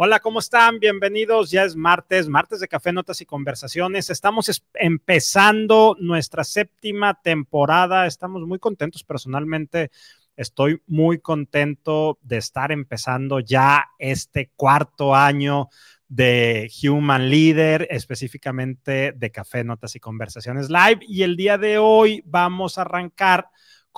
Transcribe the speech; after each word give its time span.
Hola, 0.00 0.20
¿cómo 0.20 0.38
están? 0.38 0.78
Bienvenidos. 0.78 1.50
Ya 1.50 1.64
es 1.64 1.74
martes, 1.74 2.28
martes 2.28 2.60
de 2.60 2.68
Café, 2.68 2.92
Notas 2.92 3.20
y 3.20 3.26
Conversaciones. 3.26 4.10
Estamos 4.10 4.62
empezando 4.74 5.96
nuestra 5.98 6.44
séptima 6.44 7.20
temporada. 7.20 8.06
Estamos 8.06 8.46
muy 8.46 8.60
contentos 8.60 9.02
personalmente. 9.02 9.90
Estoy 10.36 10.80
muy 10.86 11.18
contento 11.18 12.16
de 12.22 12.36
estar 12.36 12.70
empezando 12.70 13.40
ya 13.40 13.86
este 13.98 14.52
cuarto 14.54 15.16
año 15.16 15.68
de 16.06 16.70
Human 16.84 17.28
Leader, 17.28 17.88
específicamente 17.90 19.10
de 19.16 19.32
Café, 19.32 19.64
Notas 19.64 19.96
y 19.96 19.98
Conversaciones 19.98 20.70
Live. 20.70 21.00
Y 21.08 21.24
el 21.24 21.36
día 21.36 21.58
de 21.58 21.78
hoy 21.78 22.22
vamos 22.24 22.78
a 22.78 22.82
arrancar 22.82 23.48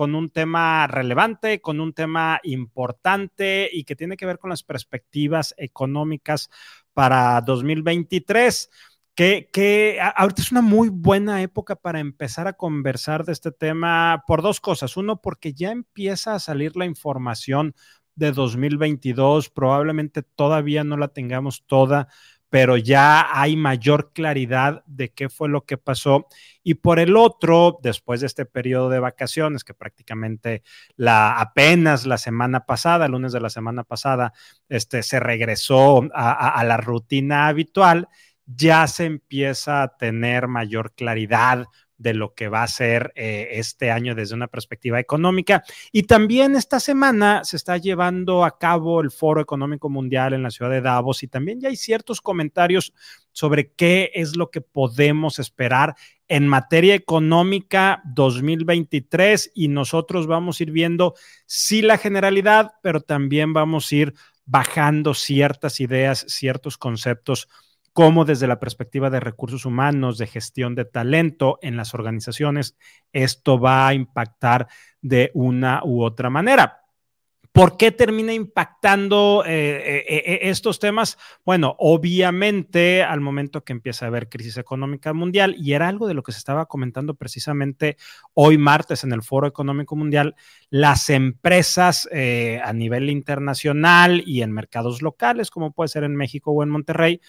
con 0.00 0.14
un 0.14 0.30
tema 0.30 0.86
relevante, 0.86 1.60
con 1.60 1.78
un 1.78 1.92
tema 1.92 2.40
importante 2.42 3.68
y 3.70 3.84
que 3.84 3.94
tiene 3.94 4.16
que 4.16 4.24
ver 4.24 4.38
con 4.38 4.48
las 4.48 4.62
perspectivas 4.62 5.54
económicas 5.58 6.48
para 6.94 7.38
2023. 7.42 8.70
Que, 9.14 9.50
que, 9.52 9.98
ahorita 10.00 10.40
es 10.40 10.52
una 10.52 10.62
muy 10.62 10.88
buena 10.88 11.42
época 11.42 11.76
para 11.76 12.00
empezar 12.00 12.48
a 12.48 12.54
conversar 12.54 13.26
de 13.26 13.32
este 13.32 13.52
tema 13.52 14.24
por 14.26 14.40
dos 14.40 14.58
cosas. 14.58 14.96
Uno, 14.96 15.20
porque 15.20 15.52
ya 15.52 15.70
empieza 15.70 16.34
a 16.34 16.40
salir 16.40 16.78
la 16.78 16.86
información 16.86 17.74
de 18.14 18.32
2022, 18.32 19.50
probablemente 19.50 20.22
todavía 20.22 20.82
no 20.82 20.96
la 20.96 21.08
tengamos 21.08 21.64
toda, 21.66 22.08
pero 22.50 22.76
ya 22.76 23.28
hay 23.32 23.56
mayor 23.56 24.12
claridad 24.12 24.82
de 24.86 25.10
qué 25.10 25.28
fue 25.28 25.48
lo 25.48 25.64
que 25.64 25.78
pasó. 25.78 26.26
Y 26.62 26.74
por 26.74 26.98
el 26.98 27.16
otro, 27.16 27.78
después 27.82 28.20
de 28.20 28.26
este 28.26 28.44
periodo 28.44 28.90
de 28.90 28.98
vacaciones, 28.98 29.64
que 29.64 29.72
prácticamente 29.72 30.62
la, 30.96 31.38
apenas 31.40 32.06
la 32.06 32.18
semana 32.18 32.66
pasada, 32.66 33.06
el 33.06 33.12
lunes 33.12 33.32
de 33.32 33.40
la 33.40 33.50
semana 33.50 33.84
pasada, 33.84 34.32
este, 34.68 35.02
se 35.02 35.20
regresó 35.20 36.02
a 36.12 36.62
la 36.64 36.76
rutina 36.76 37.46
habitual, 37.46 38.08
ya 38.46 38.86
se 38.88 39.04
empieza 39.04 39.82
a 39.82 39.96
tener 39.96 40.48
mayor 40.48 40.92
claridad, 40.94 41.66
de 42.00 42.14
lo 42.14 42.34
que 42.34 42.48
va 42.48 42.62
a 42.62 42.66
ser 42.66 43.12
eh, 43.14 43.48
este 43.52 43.90
año 43.90 44.14
desde 44.14 44.34
una 44.34 44.48
perspectiva 44.48 44.98
económica. 44.98 45.62
Y 45.92 46.04
también 46.04 46.56
esta 46.56 46.80
semana 46.80 47.44
se 47.44 47.56
está 47.56 47.76
llevando 47.76 48.42
a 48.42 48.58
cabo 48.58 49.02
el 49.02 49.10
Foro 49.10 49.42
Económico 49.42 49.90
Mundial 49.90 50.32
en 50.32 50.42
la 50.42 50.50
ciudad 50.50 50.70
de 50.70 50.80
Davos 50.80 51.22
y 51.22 51.28
también 51.28 51.60
ya 51.60 51.68
hay 51.68 51.76
ciertos 51.76 52.22
comentarios 52.22 52.94
sobre 53.32 53.72
qué 53.74 54.10
es 54.14 54.34
lo 54.34 54.50
que 54.50 54.62
podemos 54.62 55.38
esperar 55.38 55.94
en 56.26 56.48
materia 56.48 56.94
económica 56.94 58.00
2023 58.06 59.52
y 59.54 59.68
nosotros 59.68 60.26
vamos 60.26 60.58
a 60.58 60.62
ir 60.62 60.70
viendo 60.70 61.14
sí 61.44 61.82
la 61.82 61.98
generalidad, 61.98 62.72
pero 62.82 63.02
también 63.02 63.52
vamos 63.52 63.92
a 63.92 63.94
ir 63.94 64.14
bajando 64.46 65.12
ciertas 65.12 65.80
ideas, 65.80 66.24
ciertos 66.28 66.78
conceptos 66.78 67.46
cómo 67.92 68.24
desde 68.24 68.46
la 68.46 68.60
perspectiva 68.60 69.10
de 69.10 69.20
recursos 69.20 69.64
humanos, 69.64 70.18
de 70.18 70.26
gestión 70.26 70.74
de 70.74 70.84
talento 70.84 71.58
en 71.62 71.76
las 71.76 71.94
organizaciones, 71.94 72.76
esto 73.12 73.58
va 73.58 73.88
a 73.88 73.94
impactar 73.94 74.68
de 75.00 75.30
una 75.34 75.82
u 75.84 76.02
otra 76.02 76.30
manera. 76.30 76.80
¿Por 77.52 77.76
qué 77.76 77.90
termina 77.90 78.32
impactando 78.32 79.42
eh, 79.44 79.50
eh, 79.50 80.04
eh, 80.08 80.38
estos 80.42 80.78
temas? 80.78 81.18
Bueno, 81.44 81.74
obviamente 81.80 83.02
al 83.02 83.20
momento 83.20 83.64
que 83.64 83.72
empieza 83.72 84.04
a 84.04 84.08
haber 84.08 84.28
crisis 84.28 84.56
económica 84.56 85.12
mundial, 85.12 85.56
y 85.58 85.72
era 85.72 85.88
algo 85.88 86.06
de 86.06 86.14
lo 86.14 86.22
que 86.22 86.30
se 86.30 86.38
estaba 86.38 86.66
comentando 86.66 87.14
precisamente 87.14 87.96
hoy 88.34 88.56
martes 88.56 89.02
en 89.02 89.12
el 89.12 89.22
Foro 89.22 89.48
Económico 89.48 89.96
Mundial, 89.96 90.36
las 90.70 91.10
empresas 91.10 92.08
a 92.12 92.72
nivel 92.72 93.10
internacional 93.10 94.22
y 94.24 94.42
en 94.42 94.52
mercados 94.52 95.02
locales, 95.02 95.50
como 95.50 95.72
puede 95.72 95.88
ser 95.88 96.04
en 96.04 96.14
México 96.14 96.52
o 96.52 96.62
en 96.62 96.70
Monterrey, 96.70 97.20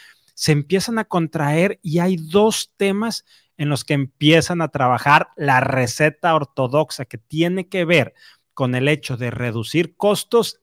se 0.41 0.53
empiezan 0.53 0.97
a 0.97 1.05
contraer 1.05 1.79
y 1.83 1.99
hay 1.99 2.15
dos 2.15 2.73
temas 2.75 3.25
en 3.57 3.69
los 3.69 3.85
que 3.85 3.93
empiezan 3.93 4.63
a 4.63 4.69
trabajar 4.69 5.27
la 5.35 5.59
receta 5.59 6.33
ortodoxa 6.33 7.05
que 7.05 7.19
tiene 7.19 7.69
que 7.69 7.85
ver 7.85 8.15
con 8.55 8.73
el 8.73 8.87
hecho 8.87 9.17
de 9.17 9.29
reducir 9.29 9.95
costos 9.95 10.59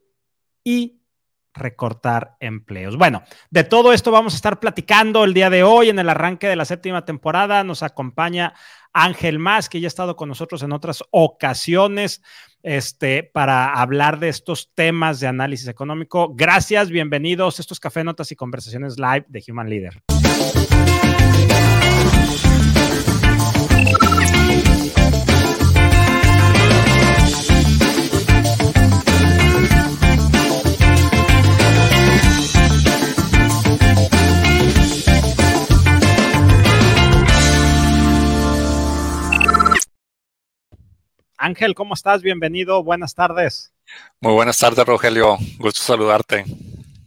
y 0.65 0.98
recortar 1.59 2.37
empleos. 2.41 2.97
Bueno, 2.97 3.23
de 3.51 3.65
todo 3.65 3.93
esto 3.93 4.11
vamos 4.11 4.33
a 4.35 4.37
estar 4.37 4.61
platicando 4.61 5.25
el 5.25 5.35
día 5.35 5.51
de 5.51 5.63
hoy 5.63 5.89
en 5.91 5.99
el 5.99 6.09
arranque 6.09 6.49
de 6.49 6.57
la 6.57 6.65
séptima 6.65 7.05
temporada. 7.05 7.65
Nos 7.65 7.83
acompaña 7.83 8.55
Ángel 8.93 9.39
Más, 9.39 9.69
que 9.69 9.81
ya 9.81 9.87
ha 9.87 9.89
estado 9.89 10.17
con 10.17 10.29
nosotros 10.29 10.63
en 10.63 10.73
otras 10.73 11.03
ocasiones 11.11 12.23
este, 12.63 13.23
para 13.23 13.73
hablar 13.75 14.19
de 14.19 14.29
estos 14.29 14.71
temas 14.75 15.21
de 15.21 15.27
análisis 15.27 15.69
económico. 15.69 16.35
Gracias, 16.35 16.91
bienvenidos. 16.91 17.61
Estos 17.61 17.81
Café 17.81 18.05
Notas 18.05 18.33
y 18.33 18.37
Conversaciones 18.37 18.99
Live 18.99 19.27
de 19.29 19.45
Human 19.49 19.69
Leader. 19.69 20.03
Ángel, 41.39 41.77
¿cómo 41.77 41.95
estás? 41.95 42.21
Bienvenido, 42.21 42.83
buenas 42.83 43.15
tardes. 43.15 43.73
Muy 44.21 44.33
buenas 44.33 44.59
tardes, 44.59 44.85
Rogelio. 44.85 45.39
Gusto 45.59 45.81
saludarte. 45.81 46.45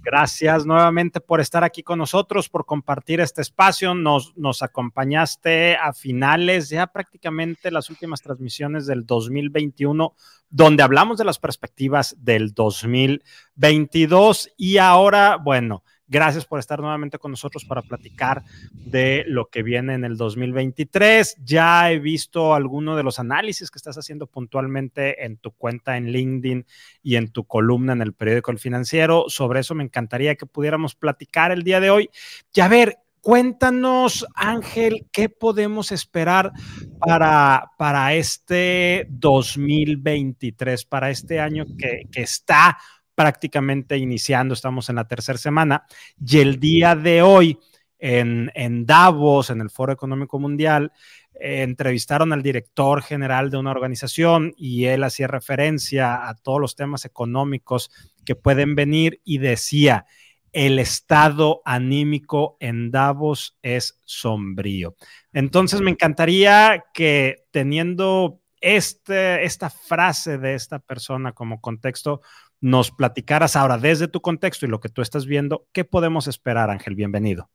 Gracias 0.04 0.66
nuevamente 0.66 1.20
por 1.20 1.42
estar 1.42 1.64
aquí 1.64 1.84
con 1.84 2.00
nosotros, 2.00 2.50
por 2.50 2.66
compartir 2.66 3.20
este 3.20 3.42
espacio. 3.42 3.94
Nos, 3.94 4.36
nos 4.38 4.64
acompañaste 4.64 5.76
a 5.76 5.94
finales, 5.94 6.70
ya 6.70 6.88
prácticamente 6.88 7.70
las 7.70 7.90
últimas 7.90 8.22
transmisiones 8.22 8.88
del 8.88 9.06
2021, 9.06 10.16
donde 10.50 10.82
hablamos 10.82 11.18
de 11.18 11.26
las 11.26 11.38
perspectivas 11.38 12.16
del 12.18 12.54
2022 12.54 14.54
y 14.58 14.78
ahora, 14.78 15.36
bueno, 15.36 15.84
Gracias 16.12 16.46
por 16.46 16.60
estar 16.60 16.82
nuevamente 16.82 17.18
con 17.20 17.32
nosotros 17.32 17.64
para 17.64 17.82
platicar 17.82 18.44
de 18.74 19.24
lo 19.28 19.46
que 19.46 19.64
viene 19.64 19.94
en 19.94 20.04
el 20.04 20.18
2023. 20.18 21.38
Ya 21.46 21.90
he 21.90 22.00
visto 22.00 22.54
alguno 22.54 22.98
de 22.98 23.04
los 23.04 23.18
análisis 23.18 23.72
que 23.72 23.78
estás 23.78 23.98
haciendo 23.98 24.28
puntualmente 24.28 25.24
en 25.24 25.38
tu 25.38 25.52
cuenta 25.52 25.96
en 25.96 26.12
LinkedIn 26.12 26.66
y 27.02 27.16
en 27.16 27.32
tu 27.32 27.46
columna 27.46 27.94
en 27.94 28.02
el 28.02 28.12
periódico 28.12 28.52
El 28.52 28.60
Financiero. 28.60 29.30
Sobre 29.30 29.62
eso 29.62 29.74
me 29.74 29.86
encantaría 29.86 30.36
que 30.36 30.46
pudiéramos 30.46 30.96
platicar 30.96 31.54
el 31.54 31.64
día 31.64 31.80
de 31.80 31.92
hoy. 31.92 32.10
Y 32.54 32.60
a 32.60 32.68
ver, 32.68 32.98
Cuéntanos, 33.22 34.26
Ángel, 34.34 35.06
¿qué 35.12 35.30
podemos 35.30 35.92
esperar 35.92 36.52
para, 37.00 37.70
para 37.78 38.16
este 38.16 39.06
2023, 39.12 40.86
para 40.86 41.12
este 41.12 41.40
año 41.40 41.68
que, 41.78 42.08
que 42.12 42.24
está 42.24 42.80
prácticamente 43.16 43.98
iniciando, 43.98 44.54
estamos 44.54 44.90
en 44.90 44.96
la 44.96 45.08
tercera 45.08 45.38
semana, 45.38 45.86
y 46.26 46.40
el 46.40 46.60
día 46.60 46.96
de 46.96 47.22
hoy 47.22 47.60
en, 48.00 48.52
en 48.56 48.86
Davos, 48.86 49.50
en 49.50 49.62
el 49.62 49.70
Foro 49.70 49.94
Económico 49.94 50.40
Mundial, 50.40 50.92
eh, 51.40 51.64
entrevistaron 51.64 52.34
al 52.34 52.44
director 52.44 53.02
general 53.02 53.50
de 53.50 53.58
una 53.58 53.72
organización 53.72 54.54
y 54.58 54.86
él 54.86 55.04
hacía 55.04 55.28
referencia 55.28 56.28
a 56.28 56.36
todos 56.36 56.62
los 56.62 56.76
temas 56.76 57.06
económicos 57.06 57.90
que 58.26 58.36
pueden 58.36 58.76
venir 58.76 59.22
y 59.24 59.40
decía, 59.40 60.06
el 60.54 60.80
estado 60.80 61.62
anímico 61.66 62.58
en 62.60 62.92
Davos 62.92 63.58
es 63.62 64.00
sombrío. 64.06 64.96
Entonces 65.34 65.82
me 65.82 65.92
encantaría 65.92 66.84
que 66.94 67.46
teniendo 67.52 68.42
este, 68.60 69.44
esta 69.44 69.70
frase 69.70 70.38
de 70.38 70.54
esta 70.54 70.80
persona 70.80 71.32
como 71.32 71.62
contexto, 71.62 72.22
nos 72.62 72.92
platicaras 72.92 73.56
ahora 73.56 73.78
desde 73.78 74.08
tu 74.08 74.22
contexto 74.22 74.66
y 74.66 74.70
lo 74.70 74.80
que 74.80 74.90
tú 74.90 75.02
estás 75.02 75.26
viendo, 75.26 75.68
¿qué 75.74 75.84
podemos 75.84 76.28
esperar, 76.28 76.70
Ángel? 76.70 76.96
Bienvenido. 76.96 77.50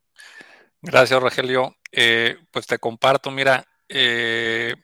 Gracias, 0.82 1.20
Rogelio. 1.20 1.76
Eh, 1.92 2.36
pues 2.50 2.66
te 2.66 2.78
comparto, 2.78 3.30
mira, 3.30 3.64
eh, 3.88 4.74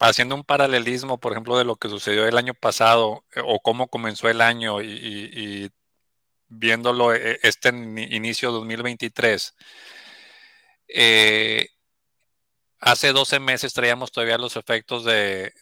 haciendo 0.00 0.34
un 0.34 0.44
paralelismo, 0.44 1.20
por 1.20 1.32
ejemplo, 1.32 1.58
de 1.58 1.64
lo 1.64 1.76
que 1.76 1.88
sucedió 1.88 2.26
el 2.26 2.38
año 2.38 2.54
pasado 2.54 3.24
eh, 3.34 3.42
o 3.44 3.60
cómo 3.60 3.88
comenzó 3.88 4.28
el 4.28 4.40
año 4.40 4.82
y, 4.82 5.70
viéndolo 6.48 7.12
este 7.14 7.68
inicio 7.68 8.50
2023. 8.50 9.54
Eh, 10.88 11.68
Hace 12.82 13.12
12 13.12 13.40
meses 13.40 13.74
traíamos 13.74 14.10
todavía 14.10 14.38
los 14.38 14.56
efectos 14.56 15.04
de, 15.04 15.52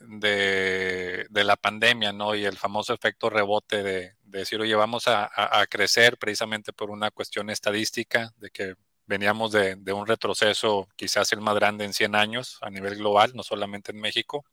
la 1.32 1.56
pandemia, 1.56 2.12
¿no? 2.12 2.36
Y 2.36 2.44
el 2.44 2.56
famoso 2.56 2.94
efecto 2.94 3.28
rebote 3.28 3.82
de, 3.82 4.14
decir, 4.22 4.60
oye, 4.60 4.74
vamos 4.76 5.08
a, 5.08 5.66
crecer 5.68 6.16
precisamente 6.16 6.72
por 6.72 6.90
una 6.90 7.10
cuestión 7.10 7.50
estadística, 7.50 8.32
de 8.36 8.50
que 8.50 8.74
veníamos 9.06 9.50
de, 9.50 9.74
un 9.92 10.06
retroceso 10.06 10.88
quizás 10.94 11.32
el 11.32 11.40
más 11.40 11.56
grande 11.56 11.84
en 11.84 11.92
100 11.92 12.14
años 12.14 12.58
a 12.62 12.70
nivel 12.70 12.96
global, 12.96 13.32
no 13.34 13.42
solamente 13.42 13.90
en 13.90 14.00
México. 14.00 14.44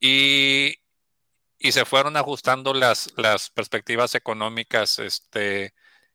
Y, 0.00 0.76
se 1.58 1.84
fueron 1.84 2.16
ajustando 2.16 2.74
las, 2.74 3.12
las 3.16 3.50
perspectivas 3.50 4.14
económicas 4.14 5.00
este, 5.00 5.74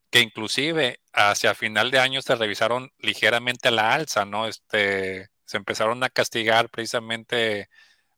que 0.09 0.21
inclusive 0.21 1.01
hacia 1.13 1.55
final 1.55 1.91
de 1.91 1.99
año 1.99 2.21
se 2.21 2.35
revisaron 2.35 2.91
ligeramente 2.99 3.67
a 3.67 3.71
la 3.71 3.93
alza, 3.93 4.23
¿no? 4.25 4.47
Este, 4.47 5.29
se 5.51 5.57
empezaron 5.57 6.01
a 6.01 6.09
castigar 6.09 6.69
precisamente 6.69 7.59
eh, 7.61 7.67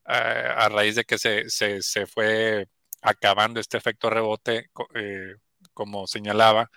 a 0.06 0.69
raíz 0.69 0.95
de 0.95 1.03
que 1.03 1.18
se, 1.18 1.50
se, 1.50 2.06
fue 2.06 2.68
acabando 3.01 3.59
este 3.59 3.75
efecto 3.77 4.12
rebote, 4.12 4.69
eh, 4.94 5.35
como 5.74 6.06
señalaba. 6.06 6.69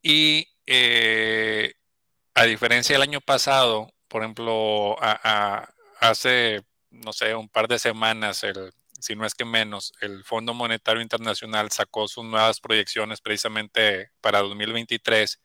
Y 0.00 0.48
eh, 0.66 1.74
a 2.34 2.44
diferencia 2.44 2.94
del 2.94 3.02
año 3.02 3.20
pasado, 3.20 3.92
por 4.08 4.22
ejemplo, 4.22 4.96
hace, 6.00 6.62
no 6.90 7.12
sé, 7.12 7.34
un 7.34 7.50
par 7.50 7.68
de 7.68 7.78
semanas, 7.78 8.44
el, 8.44 8.72
si 9.00 9.14
no 9.16 9.26
es 9.26 9.34
que 9.34 9.44
menos, 9.44 9.92
el 10.00 10.24
Fondo 10.24 10.54
Monetario 10.54 11.02
Internacional 11.02 11.70
sacó 11.72 12.08
sus 12.08 12.24
nuevas 12.24 12.58
proyecciones 12.58 13.20
precisamente 13.20 14.12
para 14.22 14.40
2023 14.40 15.40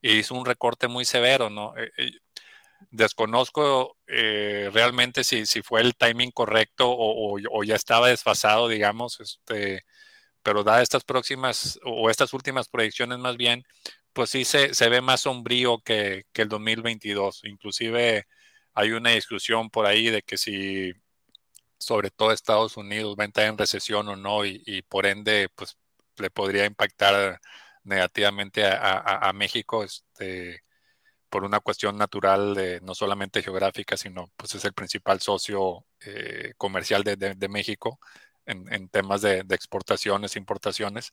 y 0.00 0.12
hizo 0.12 0.34
un 0.34 0.46
recorte 0.46 0.88
muy 0.88 1.04
severo, 1.04 1.50
¿no? 1.50 1.74
Desconozco 2.90 3.96
eh, 4.06 4.70
realmente 4.72 5.24
si, 5.24 5.46
si, 5.46 5.62
fue 5.62 5.80
el 5.82 5.94
timing 5.96 6.30
correcto 6.32 6.86
o, 6.88 7.64
ya 7.64 7.76
estaba 7.76 8.08
desfasado, 8.08 8.68
digamos, 8.68 9.20
este, 9.20 9.84
pero 10.42 10.64
da 10.64 10.82
estas 10.82 11.04
próximas 11.04 11.78
o 11.84 12.10
estas 12.10 12.32
últimas 12.34 12.68
proyecciones 12.68 13.18
más 13.18 13.36
bien, 13.36 13.64
pues 14.12 14.30
sí 14.30 14.44
se, 14.44 14.74
se 14.74 14.88
ve 14.88 15.00
más 15.00 15.22
sombrío 15.22 15.80
que, 15.80 16.24
que, 16.32 16.42
el 16.42 16.48
2022. 16.48 17.42
Inclusive 17.44 18.26
hay 18.74 18.92
una 18.92 19.10
discusión 19.10 19.70
por 19.70 19.86
ahí 19.86 20.10
de 20.10 20.22
que 20.22 20.38
si 20.38 20.92
sobre 21.78 22.10
todo 22.10 22.32
Estados 22.32 22.76
Unidos 22.76 23.16
va 23.18 23.24
a 23.24 23.26
entrar 23.26 23.48
en 23.48 23.58
recesión 23.58 24.08
o 24.08 24.16
no 24.16 24.44
y, 24.44 24.82
por 24.88 25.06
ende 25.06 25.48
pues 25.54 25.76
le 26.18 26.30
podría 26.30 26.66
impactar 26.66 27.40
negativamente 27.84 28.64
a, 28.66 28.74
a, 28.98 29.28
a 29.28 29.32
México. 29.32 29.84
Este, 29.84 30.62
por 31.30 31.44
una 31.44 31.60
cuestión 31.60 31.96
natural, 31.96 32.54
de, 32.54 32.80
no 32.82 32.94
solamente 32.94 33.42
geográfica, 33.42 33.96
sino 33.96 34.30
pues 34.36 34.54
es 34.54 34.64
el 34.64 34.74
principal 34.74 35.20
socio 35.20 35.86
eh, 36.04 36.52
comercial 36.58 37.04
de, 37.04 37.48
México 37.48 37.98
en, 38.46 38.88
temas 38.88 39.22
de, 39.22 39.44
exportaciones, 39.50 40.36
importaciones. 40.36 41.12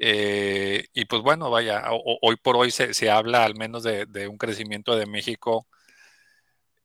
Eh, 0.00 0.86
y 0.92 1.04
pues 1.06 1.22
bueno, 1.22 1.50
vaya, 1.50 1.84
hoy 1.90 2.36
por 2.36 2.56
hoy 2.56 2.70
se, 2.70 3.10
habla 3.10 3.44
al 3.44 3.54
menos 3.56 3.82
de, 3.82 4.28
un 4.28 4.38
crecimiento 4.38 4.96
de 4.96 5.06
México 5.06 5.66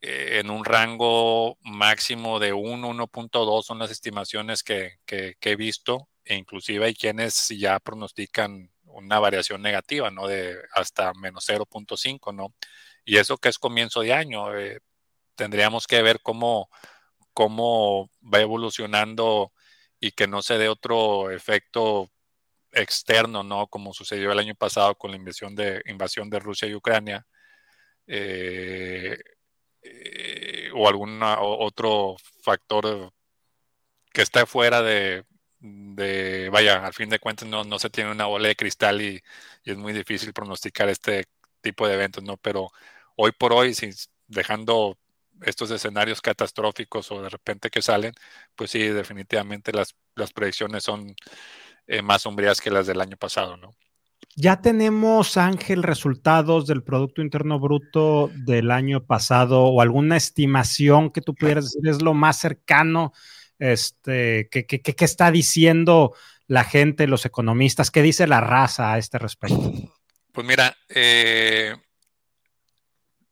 eh, 0.02 0.40
en 0.40 0.50
un 0.50 0.66
rango 0.66 1.58
máximo 1.62 2.40
de 2.40 2.54
1, 2.54 2.90
1.2 2.90 3.64
son 3.64 3.80
las 3.80 3.92
estimaciones 3.92 4.64
que, 4.64 4.98
que, 5.06 5.36
he 5.42 5.56
visto, 5.56 6.10
e 6.26 6.36
inclusive 6.36 6.86
hay 6.86 6.96
quienes 6.96 7.50
ya 7.50 7.80
pronostican 7.80 8.72
una 9.06 9.20
variación 9.20 9.62
negativa, 9.62 10.12
¿no? 10.12 10.28
De 10.28 10.58
hasta 10.74 11.14
menos 11.14 11.48
0.5, 11.48 12.34
¿no? 12.34 12.54
Y 13.06 13.18
eso 13.18 13.38
que 13.38 13.50
es 13.50 13.60
comienzo 13.60 14.02
de 14.02 14.14
año, 14.14 14.56
eh, 14.58 14.80
tendríamos 15.36 15.88
que 15.88 16.02
ver 16.02 16.22
cómo, 16.22 16.70
cómo 17.34 18.10
va 18.22 18.42
evolucionando 18.42 19.54
y 20.00 20.12
que 20.12 20.28
no 20.28 20.42
se 20.42 20.58
dé 20.58 20.70
otro 20.70 21.32
efecto 21.32 22.10
externo, 22.72 23.44
¿no? 23.44 23.68
Como 23.68 23.94
sucedió 23.94 24.32
el 24.32 24.40
año 24.40 24.56
pasado 24.56 24.96
con 24.96 25.12
la 25.12 25.18
invasión 25.18 25.56
de, 25.56 25.82
invasión 25.86 26.30
de 26.30 26.40
Rusia 26.40 26.68
y 26.68 26.76
Ucrania, 26.76 27.26
eh, 28.08 29.18
eh, 29.84 30.72
o 30.74 30.88
algún 30.88 31.20
otro 31.24 32.16
factor 32.42 33.14
que 34.14 34.22
está 34.22 34.46
fuera 34.46 34.82
de, 34.82 35.26
de, 35.60 36.50
vaya, 36.52 36.86
al 36.86 36.94
fin 36.94 37.10
de 37.10 37.20
cuentas 37.20 37.48
no, 37.48 37.64
no 37.64 37.80
se 37.80 37.90
tiene 37.90 38.12
una 38.12 38.26
bola 38.26 38.48
de 38.48 38.56
cristal 38.56 39.02
y, 39.02 39.22
es 39.64 39.78
muy 39.78 39.94
difícil 39.94 40.34
pronosticar 40.34 40.90
este 40.90 41.26
tipo 41.62 41.88
de 41.88 41.94
eventos, 41.96 42.24
¿no? 42.24 42.38
Pero 42.38 42.72
hoy 43.16 43.32
por 43.32 43.54
hoy, 43.54 43.76
dejando 44.28 44.98
estos 45.42 45.72
escenarios 45.72 46.22
catastróficos 46.22 47.12
o 47.12 47.22
de 47.22 47.30
repente 47.30 47.70
que 47.70 47.82
salen, 47.82 48.14
pues 48.56 48.72
sí, 48.72 48.80
definitivamente 48.80 49.72
las, 49.72 49.96
las 50.16 50.34
predicciones 50.34 50.84
son 50.84 51.16
eh, 51.88 52.02
más 52.02 52.24
sombrías 52.24 52.62
que 52.62 52.72
las 52.72 52.88
del 52.88 53.02
año 53.02 53.18
pasado, 53.18 53.58
¿no? 53.58 53.76
Ya 54.36 54.62
tenemos, 54.62 55.38
Ángel, 55.38 55.84
resultados 55.84 56.68
del 56.68 56.84
Producto 56.84 57.22
Interno 57.22 57.60
Bruto 57.60 58.30
del 58.34 58.72
año 58.72 59.04
pasado 59.06 59.64
o 59.64 59.82
alguna 59.82 60.18
estimación 60.18 61.10
que 61.10 61.22
tú 61.22 61.34
pudieras 61.36 61.66
decir 61.66 61.90
es 61.90 62.02
lo 62.02 62.14
más 62.14 62.38
cercano 62.38 63.12
este, 63.60 64.48
¿qué, 64.50 64.66
qué, 64.66 65.06
está 65.06 65.32
diciendo 65.32 66.16
la 66.48 66.64
gente, 66.64 67.08
los 67.08 67.26
economistas? 67.26 67.92
¿Qué 67.92 68.02
dice 68.02 68.26
la 68.26 68.42
raza 68.42 68.94
a 68.94 68.98
este 68.98 69.20
respecto? 69.20 69.72
Pues 70.32 70.46
mira, 70.46 70.78
eh, 70.90 71.76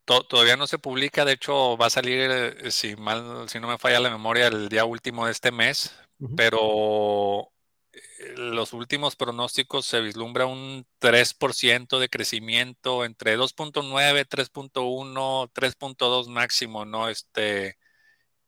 todavía 0.03 0.57
no 0.57 0.67
se 0.67 0.79
publica, 0.79 1.25
de 1.25 1.33
hecho 1.33 1.77
va 1.77 1.85
a 1.85 1.91
salir, 1.91 2.29
eh, 2.29 2.71
si 2.71 2.95
mal, 2.95 3.47
si 3.47 3.59
no 3.59 3.67
me 3.67 3.77
falla 3.77 3.99
la 3.99 4.09
memoria, 4.09 4.47
el 4.47 4.67
día 4.67 4.83
último 4.83 5.25
de 5.25 5.31
este 5.31 5.51
mes, 5.51 5.95
pero 6.35 7.51
eh, 7.93 8.33
los 8.37 8.73
últimos 8.73 9.15
pronósticos 9.15 9.85
se 9.85 10.01
vislumbra 10.01 10.47
un 10.47 10.85
3% 10.99 11.99
de 11.99 12.09
crecimiento 12.09 13.05
entre 13.05 13.37
2.9, 13.37 14.25
3.1, 14.27 15.49
3.2 15.53 16.27
máximo, 16.27 16.85
¿no? 16.85 17.09
Este, 17.09 17.77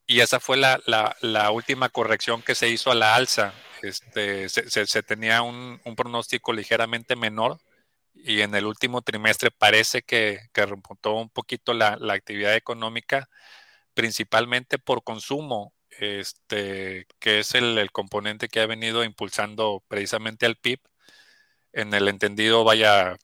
y 0.10 0.22
esa 0.22 0.40
fue 0.40 0.58
la, 0.58 1.52
última 1.52 1.90
corrección 1.90 2.42
que 2.42 2.56
se 2.56 2.68
hizo 2.68 2.92
a 2.92 2.96
la 2.96 3.14
alza. 3.14 3.54
Este, 3.84 4.50
se, 4.50 5.04
tenía 5.04 5.44
un, 5.44 5.80
pronóstico 5.96 6.52
ligeramente 6.52 7.16
menor 7.16 7.60
y 8.16 8.42
en 8.42 8.56
el 8.56 8.66
último 8.66 9.04
trimestre 9.04 9.52
parece 9.52 10.02
que, 10.02 10.40
que 10.52 10.66
repuntó 10.66 11.14
un 11.14 11.30
poquito 11.30 11.74
la, 11.76 12.00
actividad 12.10 12.56
económica, 12.56 13.30
principalmente 13.94 14.80
por 14.80 15.04
consumo, 15.04 15.74
este, 16.00 17.06
que 17.20 17.40
es 17.40 17.54
el, 17.54 17.92
componente 17.92 18.48
que 18.50 18.62
ha 18.62 18.66
venido 18.66 19.04
impulsando 19.04 19.84
precisamente 19.88 20.48
al 20.48 20.56
PIB. 20.58 20.80
En 21.72 21.94
el 21.94 22.08
entendido, 22.08 22.64
vaya, 22.64 23.16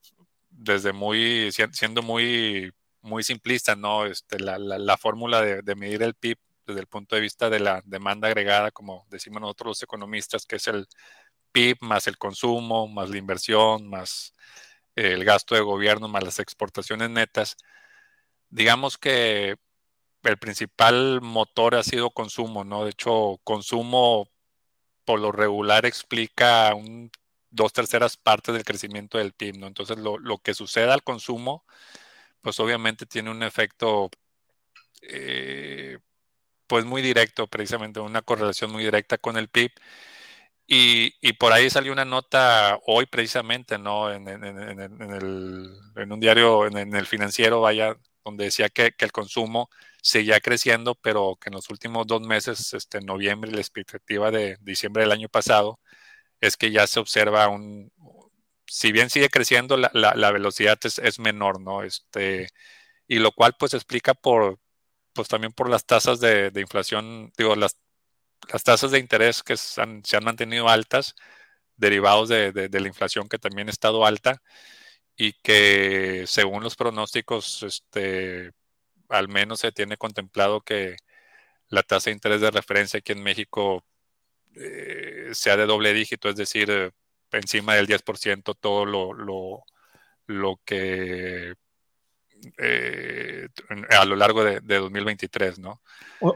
desde 0.51 0.93
muy, 0.93 1.51
siendo 1.51 2.03
muy, 2.03 2.71
muy 3.01 3.23
simplista, 3.23 3.75
¿no? 3.75 4.05
Este, 4.05 4.39
la, 4.39 4.97
fórmula 4.97 5.41
de, 5.41 5.61
de 5.63 5.75
medir 5.75 6.03
el 6.03 6.13
PIB 6.13 6.37
desde 6.65 6.81
el 6.81 6.87
punto 6.87 7.15
de 7.15 7.21
vista 7.21 7.49
de 7.49 7.59
la 7.59 7.81
demanda 7.85 8.27
agregada, 8.27 8.71
como 8.71 9.05
decimos 9.09 9.41
nosotros 9.41 9.69
los 9.69 9.83
economistas, 9.83 10.45
que 10.45 10.57
es 10.57 10.67
el 10.67 10.87
PIB 11.51 11.77
más 11.81 12.07
el 12.07 12.17
consumo, 12.17 12.87
más 12.87 13.09
la 13.09 13.17
inversión, 13.17 13.89
más 13.89 14.33
el 14.95 15.25
gasto 15.25 15.55
de 15.55 15.61
gobierno, 15.61 16.07
más 16.07 16.23
las 16.23 16.39
exportaciones 16.39 17.09
netas. 17.09 17.57
Digamos 18.49 18.97
que 18.97 19.57
el 20.23 20.37
principal 20.37 21.21
motor 21.21 21.75
ha 21.75 21.83
sido 21.83 22.11
consumo, 22.11 22.63
¿no? 22.63 22.85
De 22.85 22.91
hecho, 22.91 23.39
consumo 23.43 24.29
por 25.05 25.19
lo 25.19 25.31
regular 25.31 25.85
explica 25.85 26.73
un, 26.75 27.11
dos 27.51 27.73
terceras 27.73 28.17
partes 28.17 28.53
del 28.55 28.65
crecimiento 28.65 29.17
del 29.17 29.33
PIB, 29.33 29.57
¿no? 29.59 29.67
Entonces, 29.67 29.97
lo, 29.97 30.17
lo 30.19 30.39
que 30.39 30.53
suceda 30.53 30.93
al 30.93 31.03
consumo, 31.03 31.65
pues 32.41 32.59
obviamente 32.59 33.05
tiene 33.05 33.31
un 33.31 33.43
efecto 33.43 34.09
eh, 35.01 35.99
pues 36.67 36.85
muy 36.85 37.01
directo, 37.01 37.47
precisamente 37.47 37.99
una 37.99 38.21
correlación 38.21 38.71
muy 38.71 38.83
directa 38.83 39.17
con 39.17 39.37
el 39.37 39.49
PIB. 39.49 39.71
Y, 40.67 41.13
y 41.21 41.33
por 41.33 41.53
ahí 41.53 41.69
salió 41.69 41.91
una 41.93 42.05
nota 42.05 42.79
hoy 42.87 43.05
precisamente, 43.05 43.77
¿no? 43.77 44.11
En, 44.11 44.27
en, 44.27 44.43
en, 44.43 44.79
el, 45.11 45.69
en 45.95 46.11
un 46.11 46.19
diario, 46.19 46.65
en, 46.65 46.95
el 46.95 47.05
financiero, 47.05 47.61
vaya, 47.61 47.95
donde 48.23 48.45
decía 48.45 48.69
que, 48.69 48.91
que, 48.93 49.05
el 49.05 49.11
consumo 49.11 49.69
seguía 50.01 50.39
creciendo, 50.39 50.95
pero 50.95 51.37
que 51.39 51.49
en 51.49 51.55
los 51.55 51.69
últimos 51.69 52.07
dos 52.07 52.21
meses, 52.21 52.73
este, 52.73 52.97
en 52.97 53.05
noviembre, 53.05 53.51
la 53.51 53.59
expectativa 53.59 54.31
de 54.31 54.57
diciembre 54.61 55.03
del 55.03 55.11
año 55.11 55.29
pasado, 55.29 55.79
es 56.41 56.57
que 56.57 56.71
ya 56.71 56.87
se 56.87 56.99
observa 56.99 57.47
un, 57.49 57.91
si 58.67 58.91
bien 58.91 59.09
sigue 59.09 59.29
creciendo, 59.29 59.77
la, 59.77 59.91
la, 59.93 60.15
la 60.15 60.31
velocidad 60.31 60.77
es, 60.83 60.99
es, 60.99 61.19
menor, 61.19 61.61
¿no? 61.61 61.83
Este, 61.83 62.49
y 63.07 63.19
lo 63.19 63.31
cual 63.31 63.55
pues 63.59 63.73
explica 63.73 64.13
por, 64.13 64.59
pues 65.15 65.29
también 65.29 65.53
por 65.53 65.69
las 65.69 65.85
tasas 65.85 66.19
de, 66.19 66.51
inflación, 66.57 67.31
digo, 67.37 67.55
las, 67.55 67.77
tasas 68.63 68.91
de 68.91 68.99
interés 68.99 69.43
que 69.43 69.57
se 69.57 69.81
han, 69.81 70.03
mantenido 70.23 70.69
altas, 70.69 71.15
derivados 71.77 72.29
de, 72.29 72.69
la 72.71 72.87
inflación 72.87 73.29
que 73.29 73.39
también 73.39 73.69
ha 73.69 73.71
estado 73.71 74.05
alta 74.05 74.41
y 75.17 75.33
que 75.33 76.25
según 76.27 76.63
los 76.63 76.75
pronósticos, 76.75 77.63
este, 77.63 78.51
al 79.09 79.29
menos 79.29 79.61
se 79.61 79.71
tiene 79.71 79.97
contemplado 79.97 80.61
que 80.61 80.97
la 81.69 81.83
tasa 81.83 82.09
de 82.09 82.15
interés 82.15 82.41
de 82.41 82.51
referencia 82.51 82.99
aquí 82.99 83.13
en 83.13 83.23
México 83.23 83.85
eh, 84.55 85.29
sea 85.33 85.57
de 85.57 85.65
doble 85.65 85.93
dígito, 85.93 86.29
es 86.29 86.35
decir, 86.37 86.69
eh, 86.71 86.91
encima 87.31 87.75
del 87.75 87.87
10% 87.87 88.55
todo 88.55 88.85
lo, 88.85 89.13
lo, 89.13 89.63
lo 90.27 90.59
que 90.65 91.55
eh, 92.57 93.47
a 93.97 94.05
lo 94.05 94.15
largo 94.15 94.43
de, 94.43 94.59
2023, 94.61 95.59
¿no? 95.59 95.81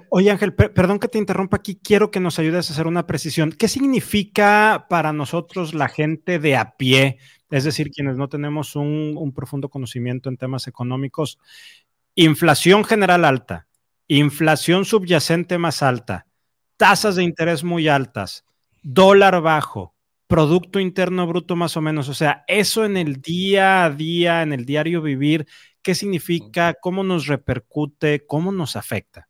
oye 0.10 0.30
Ángel, 0.30 0.54
perdón 0.54 1.00
que 1.00 1.08
te 1.08 1.18
interrumpa 1.18 1.58
aquí, 1.58 1.80
quiero 1.82 2.12
que 2.12 2.20
nos 2.20 2.38
ayudes 2.38 2.70
a 2.70 2.74
hacer 2.74 2.86
una 2.86 3.08
precisión. 3.08 3.52
¿Qué 3.52 3.68
significa 3.68 4.86
para 4.90 5.14
nosotros 5.14 5.74
la 5.74 5.88
gente 5.88 6.38
de 6.38 6.58
a 6.58 6.76
pie 6.78 7.18
es 7.50 7.64
decir, 7.64 7.90
quienes 7.92 8.16
no 8.16 8.30
tenemos 8.30 8.76
un, 8.76 9.34
profundo 9.36 9.70
conocimiento 9.70 10.30
en 10.30 10.38
temas 10.38 10.68
económicos, 10.68 11.40
inflación 12.16 12.84
general 12.84 13.26
alta, 13.26 13.68
inflación 14.08 14.86
subyacente 14.86 15.58
más 15.58 15.82
alta, 15.82 16.28
tasas 16.78 17.16
de 17.16 17.24
interés 17.24 17.64
muy 17.64 17.88
altas, 17.88 18.46
dólar 18.82 19.42
bajo, 19.42 19.96
Producto 20.28 20.80
Interno 20.80 21.26
Bruto 21.26 21.56
más 21.56 21.76
o 21.76 21.82
menos. 21.82 22.08
O 22.08 22.14
sea, 22.14 22.44
eso 22.48 22.86
en 22.86 22.98
el 22.98 23.20
día 23.20 23.84
a 23.84 23.90
día, 23.90 24.44
en 24.44 24.54
el 24.54 24.64
diario 24.64 25.02
vivir, 25.02 25.48
¿qué 25.82 25.96
significa? 25.96 26.74
¿Cómo 26.74 27.04
nos 27.04 27.28
repercute? 27.28 28.26
¿Cómo 28.26 28.52
nos 28.52 28.76
afecta? 28.76 29.30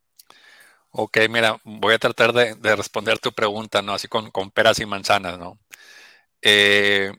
Ok, 0.92 1.18
mira, 1.30 1.60
voy 1.64 1.94
a 1.94 2.00
tratar 2.00 2.34
de, 2.34 2.76
responder 2.76 3.20
tu 3.20 3.32
pregunta, 3.32 3.82
¿no? 3.82 3.94
Así 3.94 4.08
con, 4.08 4.32
peras 4.52 4.80
y 4.80 4.86
manzanas, 4.86 5.38
¿no? 5.38 5.60
Eh, 6.42 7.12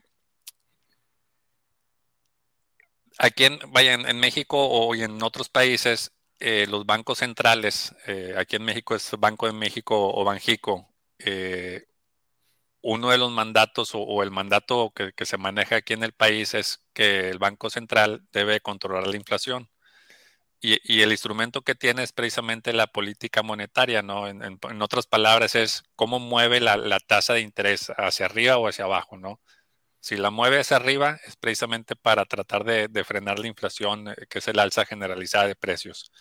aquí 3.17 3.45
en, 3.45 3.59
vaya, 3.71 3.93
en, 3.93 4.19
México 4.19 4.57
o 4.57 4.93
en 4.95 5.21
otros 5.23 5.49
países, 5.49 6.11
eh, 6.39 6.65
los 6.69 6.85
bancos 6.85 7.19
centrales, 7.19 7.95
eh, 8.07 8.35
aquí 8.37 8.57
en 8.57 8.63
México 8.63 8.95
es 8.95 9.11
Banco 9.17 9.47
de 9.47 9.53
México 9.53 9.95
o 10.13 10.23
Banjico, 10.25 10.89
uno 12.81 13.11
de 13.11 13.17
los 13.17 13.31
mandatos 13.31 13.91
o, 13.93 14.23
el 14.23 14.31
mandato 14.31 14.93
que, 14.95 15.13
se 15.25 15.37
maneja 15.37 15.77
aquí 15.77 15.93
en 15.93 16.03
el 16.03 16.13
país 16.13 16.53
es 16.53 16.83
que 16.93 17.29
el 17.29 17.39
Banco 17.39 17.69
Central 17.69 18.27
debe 18.31 18.61
controlar 18.61 19.07
la 19.07 19.17
inflación. 19.17 19.69
Y, 20.63 21.01
el 21.01 21.11
instrumento 21.11 21.63
que 21.63 21.75
tiene 21.75 22.03
es 22.03 22.11
precisamente 22.13 22.73
la 22.73 22.87
política 22.87 23.41
monetaria, 23.43 24.03
¿no? 24.03 24.27
En, 24.27 24.59
otras 24.81 25.07
palabras, 25.07 25.55
es 25.55 25.83
cómo 25.95 26.19
mueve 26.19 26.59
la, 26.59 26.99
tasa 26.99 27.33
de 27.33 27.41
interés 27.41 27.91
hacia 27.97 28.27
arriba 28.27 28.57
o 28.57 28.67
hacia 28.67 28.85
abajo, 28.85 29.17
¿no? 29.17 29.41
Si 29.99 30.17
la 30.17 30.31
mueve 30.31 30.59
hacia 30.59 30.77
arriba 30.77 31.19
es 31.25 31.35
precisamente 31.37 31.95
para 31.95 32.25
tratar 32.25 32.63
de, 32.65 33.03
frenar 33.05 33.39
la 33.39 33.47
inflación, 33.47 34.09
eh, 34.09 34.15
que 34.29 34.39
es 34.39 34.47
el 34.47 34.59
alza 34.59 34.85
generalizada 34.85 35.47
de 35.47 35.55
precios. 35.55 36.11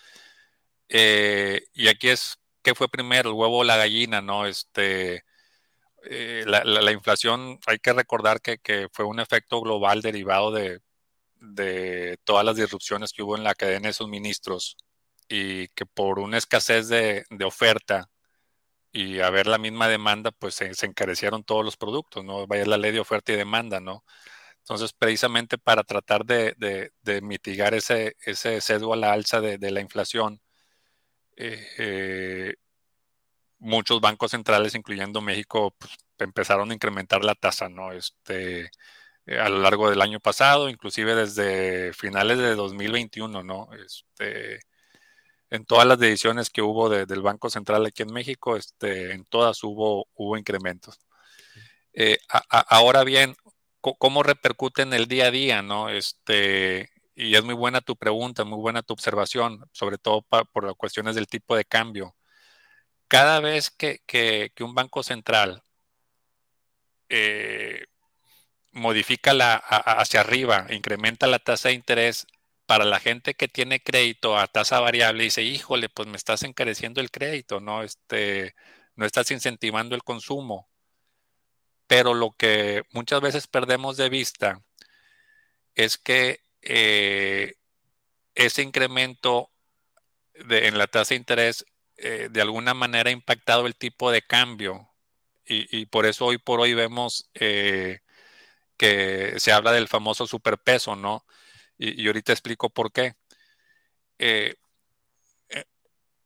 Eh, 0.89 1.63
y 1.73 1.89
aquí 1.89 2.09
es, 2.09 2.39
¿qué 2.63 2.75
fue 2.75 2.89
primero, 2.89 3.31
el 3.31 3.37
huevo 3.37 3.59
o 3.59 3.65
la 3.65 3.77
gallina, 3.77 4.21
no? 4.23 4.47
Este, 4.47 5.25
eh, 6.05 6.45
la, 6.47 6.93
inflación, 6.93 7.59
hay 7.67 7.79
que 7.79 7.93
recordar 7.93 8.41
que, 8.41 8.89
fue 8.93 9.05
un 9.05 9.21
efecto 9.21 9.61
global 9.61 10.03
derivado 10.03 10.53
de, 10.53 10.81
todas 12.25 12.45
las 12.45 12.57
disrupciones 12.57 13.13
que 13.13 13.23
hubo 13.23 13.37
en 13.37 13.45
la 13.45 13.55
cadena 13.55 13.89
de 13.89 13.95
suministros 13.95 14.77
y 15.29 15.69
que 15.69 15.87
por 15.87 16.19
una 16.19 16.39
escasez 16.39 16.89
de, 16.89 17.25
oferta 17.45 18.11
y 18.93 19.21
haber 19.21 19.47
la 19.47 19.59
misma 19.59 19.89
demanda, 19.89 20.33
pues 20.33 20.55
se, 20.57 20.73
encarecieron 20.87 21.45
todos 21.45 21.65
los 21.65 21.77
productos, 21.77 22.25
¿no? 22.25 22.47
Vaya 22.47 22.67
la 22.67 22.79
ley 22.79 22.93
de 22.93 23.01
oferta 23.01 23.33
y 23.33 23.37
demanda, 23.37 23.81
¿no? 23.81 24.05
Entonces, 24.61 24.93
precisamente 24.93 25.59
para 25.59 25.85
tratar 25.85 26.25
de, 26.25 26.91
mitigar 27.23 27.75
ese, 27.75 28.17
ese 28.23 28.61
sesgo 28.61 28.95
a 28.95 28.97
la 28.97 29.13
alza 29.13 29.41
de, 29.41 29.71
la 29.71 29.81
inflación, 29.81 30.41
eh, 31.37 31.67
eh, 31.79 32.55
muchos 33.61 34.01
bancos 34.01 34.33
centrales, 34.33 34.75
incluyendo 34.75 35.21
México, 35.21 35.75
pues, 35.79 35.93
empezaron 36.19 36.71
a 36.71 36.75
incrementar 36.75 37.25
la 37.25 37.35
tasa, 37.35 37.69
¿no? 37.69 37.93
Este, 37.93 38.71
eh, 39.27 39.39
a 39.39 39.49
lo 39.49 39.59
largo 39.61 39.91
del 39.91 40.03
año 40.03 40.21
pasado, 40.21 40.69
inclusive 40.69 41.15
desde 41.15 41.93
finales 41.95 42.39
de 42.39 42.55
2021, 42.57 43.43
¿no? 43.43 43.71
Este, 43.75 44.61
en 45.51 45.65
todas 45.67 45.87
las 45.87 45.99
decisiones 45.99 46.51
que 46.51 46.63
hubo 46.63 46.89
del 46.91 47.23
Banco 47.23 47.51
Central 47.51 47.87
aquí 47.87 48.03
en 48.03 48.13
México, 48.13 48.57
este, 48.57 49.13
en 49.13 49.25
todas 49.25 49.63
hubo, 49.65 50.09
hubo 50.15 50.37
incrementos. 50.39 50.99
Eh, 51.93 52.19
ahora 52.49 53.05
bien, 53.05 53.37
¿cómo 53.81 54.23
repercute 54.23 54.83
en 54.83 54.93
el 54.95 55.07
día 55.09 55.27
a 55.27 55.31
día, 55.31 55.63
no? 55.63 55.89
Este, 55.91 56.91
y 57.15 57.35
es 57.35 57.45
muy 57.45 57.55
buena 57.55 57.81
tu 57.81 57.97
pregunta, 57.97 58.45
muy 58.45 58.59
buena 58.59 58.83
tu 58.83 58.95
observación, 58.95 59.69
sobre 59.73 59.99
todo 59.99 60.23
por 60.23 60.65
las 60.65 60.75
cuestiones 60.77 61.15
del 61.17 61.27
tipo 61.27 61.57
de 61.57 61.65
cambio 61.65 62.15
cada 63.11 63.41
vez 63.41 63.71
que, 63.71 64.53
un 64.61 64.75
banco 64.77 65.03
central 65.03 65.65
eh, 67.09 67.87
modifica 68.73 69.35
la, 69.35 69.57
hacia 69.57 70.21
arriba, 70.21 70.67
incrementa 70.71 71.27
la 71.27 71.41
tasa 71.41 71.71
de 71.71 71.75
interés 71.75 72.29
para 72.67 72.85
la 72.85 73.01
gente 73.01 73.35
que 73.35 73.49
tiene 73.49 73.83
crédito 73.83 74.39
a 74.39 74.47
tasa 74.47 74.79
variable, 74.79 75.25
dice, 75.25 75.43
híjole, 75.43 75.89
pues 75.89 76.09
me 76.09 76.17
estás 76.17 76.45
encareciendo 76.45 77.01
el 77.01 77.11
crédito, 77.11 77.59
¿no? 77.61 77.83
Este, 77.83 78.55
no 78.95 79.07
estás 79.07 79.33
incentivando 79.33 79.97
el 79.97 80.05
consumo. 80.05 80.69
Pero 81.89 82.15
lo 82.15 82.31
que 82.31 82.85
muchas 82.93 83.21
veces 83.21 83.49
perdemos 83.49 83.97
de 83.97 84.09
vista 84.09 84.63
es 85.75 85.99
que 85.99 86.43
eh, 86.63 87.55
ese 88.37 88.63
incremento 88.63 89.51
en 90.35 90.79
la 90.79 90.87
tasa 90.87 91.11
de 91.15 91.17
interés 91.17 91.67
eh, 92.03 92.29
de 92.31 92.41
alguna 92.41 92.73
manera 92.73 93.11
impactado 93.11 93.67
el 93.67 93.77
tipo 93.77 94.11
de 94.11 94.23
cambio 94.23 94.89
y, 95.45 95.87
por 95.87 96.07
eso 96.07 96.27
hoy 96.27 96.39
por 96.39 96.61
hoy 96.61 96.75
vemos 96.75 97.29
eh, 97.35 98.01
que 98.79 99.35
se 99.41 99.53
habla 99.53 99.73
del 99.73 99.89
famoso 99.89 100.27
superpeso, 100.27 100.97
¿no? 100.97 101.27
Y, 101.79 102.07
ahorita 102.07 102.33
explico 102.33 102.71
por 102.71 102.93
qué. 102.93 103.15
Eh, 104.19 104.55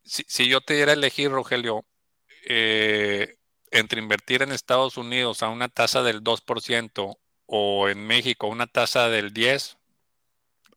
si, 0.04 0.48
yo 0.48 0.60
te 0.60 0.74
diera 0.74 0.92
elegir, 0.92 1.30
Rogelio, 1.30 1.86
entre 3.70 4.00
invertir 4.00 4.42
en 4.42 4.52
Estados 4.52 4.96
Unidos 4.98 5.42
a 5.42 5.48
una 5.48 5.68
tasa 5.68 6.02
del 6.02 6.22
2% 6.22 7.18
o 7.46 7.88
en 7.88 8.06
México 8.06 8.46
a 8.46 8.50
una 8.50 8.66
tasa 8.66 9.08
del 9.08 9.32
10%, 9.32 9.76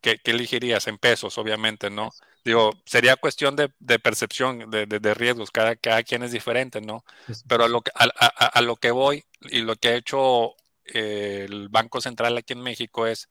¿qué, 0.01 0.19
¿qué, 0.23 0.31
elegirías? 0.31 0.87
En 0.87 0.97
pesos, 0.97 1.37
obviamente, 1.37 1.89
¿no? 1.89 2.11
Digo, 2.47 2.71
sería 2.85 3.17
cuestión 3.17 3.57
de, 3.57 3.69
percepción 3.99 4.71
de, 4.71 5.13
riesgos, 5.13 5.51
cada, 5.51 5.75
cada 5.75 6.01
quien 6.03 6.23
es 6.23 6.31
diferente, 6.31 6.79
¿no? 6.79 7.03
Pero 7.45 7.65
a 7.65 7.67
lo, 7.67 7.81
que, 7.81 7.91
a, 7.93 8.61
lo 8.61 8.77
que 8.77 8.91
voy 8.91 9.25
y 9.41 9.59
lo 9.59 9.75
que 9.75 9.89
ha 9.89 9.95
hecho 9.95 10.55
eh, 10.85 11.45
el 11.49 11.67
Banco 11.67 11.99
Central 11.99 12.37
aquí 12.37 12.53
en 12.53 12.61
México 12.61 13.05
es, 13.05 13.27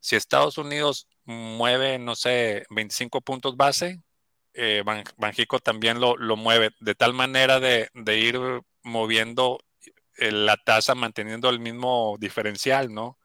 si 0.00 0.16
Estados 0.16 0.58
Unidos 0.58 1.08
mueve, 1.24 1.98
no 1.98 2.14
sé, 2.14 2.66
25 2.68 3.22
puntos 3.22 3.56
base, 3.56 4.02
eh, 4.52 4.82
Banjico 5.16 5.58
también 5.58 5.98
lo, 5.98 6.36
mueve, 6.36 6.70
de 6.80 6.94
tal 6.94 7.14
manera 7.14 7.60
de, 7.60 7.88
ir 8.18 8.38
moviendo 8.82 9.58
eh, 10.18 10.30
la 10.30 10.56
tasa 10.58 10.94
manteniendo 10.94 11.48
el 11.48 11.60
mismo 11.60 12.16
diferencial, 12.20 12.92
¿no? 12.92 13.18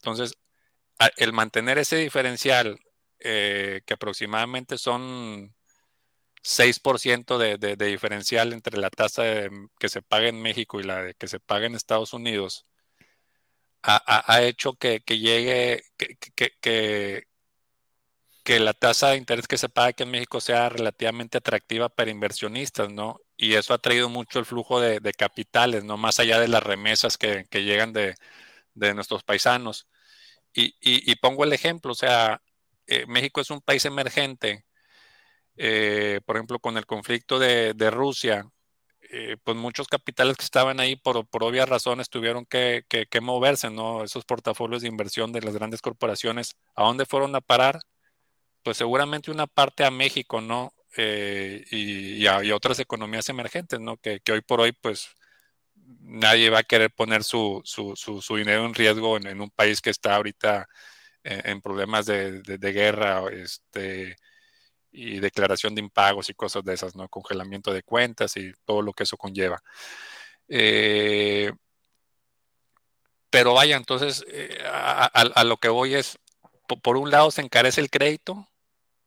Entonces, 0.00 0.34
el 1.16 1.32
mantener 1.32 1.78
ese 1.78 1.96
diferencial 1.96 2.78
eh, 3.20 3.82
que 3.86 3.94
aproximadamente 3.94 4.78
son 4.78 5.54
6% 6.42 7.38
de, 7.38 7.58
de, 7.58 7.76
de, 7.76 7.86
diferencial 7.86 8.52
entre 8.52 8.78
la 8.78 8.90
tasa 8.90 9.24
que 9.78 9.88
se 9.88 10.02
paga 10.02 10.28
en 10.28 10.42
México 10.42 10.80
y 10.80 10.84
la 10.84 11.12
que 11.14 11.28
se 11.28 11.40
paga 11.40 11.66
en 11.66 11.74
Estados 11.74 12.12
Unidos, 12.12 12.66
ha, 13.82 14.42
hecho 14.42 14.74
que, 14.74 15.00
llegue, 15.06 15.82
que, 15.96 17.26
que, 18.44 18.60
la 18.60 18.74
tasa 18.74 19.10
de 19.10 19.16
interés 19.16 19.46
que 19.48 19.58
se 19.58 19.68
paga 19.68 19.88
aquí 19.88 20.02
en 20.04 20.10
México 20.10 20.40
sea 20.40 20.68
relativamente 20.68 21.38
atractiva 21.38 21.88
para 21.88 22.10
inversionistas, 22.10 22.92
¿no? 22.92 23.20
Y 23.36 23.54
eso 23.54 23.74
ha 23.74 23.78
traído 23.78 24.08
mucho 24.08 24.38
el 24.38 24.44
flujo 24.46 24.80
de, 24.80 25.00
capitales, 25.14 25.84
¿no? 25.84 25.96
Más 25.96 26.20
allá 26.20 26.38
de 26.40 26.48
las 26.48 26.62
remesas 26.62 27.18
que, 27.18 27.46
llegan 27.52 27.92
de, 27.92 28.14
nuestros 28.94 29.24
paisanos. 29.24 29.88
Y, 30.54 30.76
y, 30.80 31.14
pongo 31.16 31.44
el 31.44 31.52
ejemplo, 31.52 31.92
o 31.92 31.94
sea, 31.94 32.42
eh, 32.86 33.06
México 33.06 33.40
es 33.40 33.50
un 33.50 33.60
país 33.62 33.84
emergente, 33.86 34.64
eh, 35.56 36.20
por 36.26 36.36
ejemplo, 36.36 36.58
con 36.60 36.76
el 36.76 36.86
conflicto 36.86 37.38
de, 37.38 37.72
Rusia, 37.90 38.46
eh, 39.10 39.36
pues 39.44 39.56
muchos 39.56 39.88
capitales 39.88 40.36
que 40.36 40.44
estaban 40.44 40.80
ahí 40.80 40.96
por, 40.96 41.26
obvias 41.42 41.68
razones 41.68 42.10
tuvieron 42.10 42.46
que, 42.46 42.84
moverse, 43.22 43.70
¿no? 43.70 44.04
Esos 44.04 44.24
portafolios 44.24 44.82
de 44.82 44.88
inversión 44.88 45.32
de 45.32 45.42
las 45.42 45.54
grandes 45.54 45.82
corporaciones, 45.82 46.56
¿a 46.74 46.84
dónde 46.84 47.06
fueron 47.06 47.34
a 47.36 47.40
parar? 47.40 47.80
Pues 48.62 48.76
seguramente 48.78 49.30
una 49.30 49.46
parte 49.46 49.84
a 49.84 49.90
México, 49.90 50.40
¿no? 50.40 50.72
y, 50.96 52.26
a, 52.26 52.42
otras 52.54 52.78
economías 52.78 53.28
emergentes, 53.28 53.80
¿no? 53.80 53.96
Que, 53.98 54.20
hoy 54.30 54.42
por 54.42 54.60
hoy, 54.60 54.72
pues, 54.72 55.08
nadie 56.00 56.50
va 56.50 56.60
a 56.60 56.64
querer 56.64 56.90
poner 56.90 57.24
su, 57.24 57.62
dinero 58.30 58.64
en 58.66 58.74
riesgo 58.74 59.16
en, 59.16 59.40
un 59.40 59.50
país 59.50 59.80
que 59.80 59.90
está 59.90 60.16
ahorita 60.16 60.68
en, 61.24 61.60
problemas 61.60 62.06
de, 62.06 62.42
guerra 62.58 63.24
este, 63.32 64.16
y 64.90 65.20
declaración 65.20 65.74
de 65.74 65.80
impagos 65.80 66.30
y 66.30 66.34
cosas 66.34 66.64
de 66.64 66.74
esas, 66.74 66.94
¿no? 66.96 67.08
Congelamiento 67.08 67.72
de 67.72 67.82
cuentas 67.82 68.36
y 68.36 68.52
todo 68.64 68.82
lo 68.82 68.92
que 68.92 69.04
eso 69.04 69.16
conlleva. 69.16 69.62
Eh, 70.48 71.52
pero 73.30 73.54
vaya, 73.54 73.76
entonces, 73.76 74.24
eh, 74.28 74.58
a, 74.70 75.44
lo 75.44 75.56
que 75.56 75.70
voy 75.70 75.94
es, 75.94 76.18
por, 76.82 76.98
un 76.98 77.10
lado 77.10 77.30
se 77.30 77.40
encarece 77.40 77.80
el 77.80 77.90
crédito, 77.90 78.46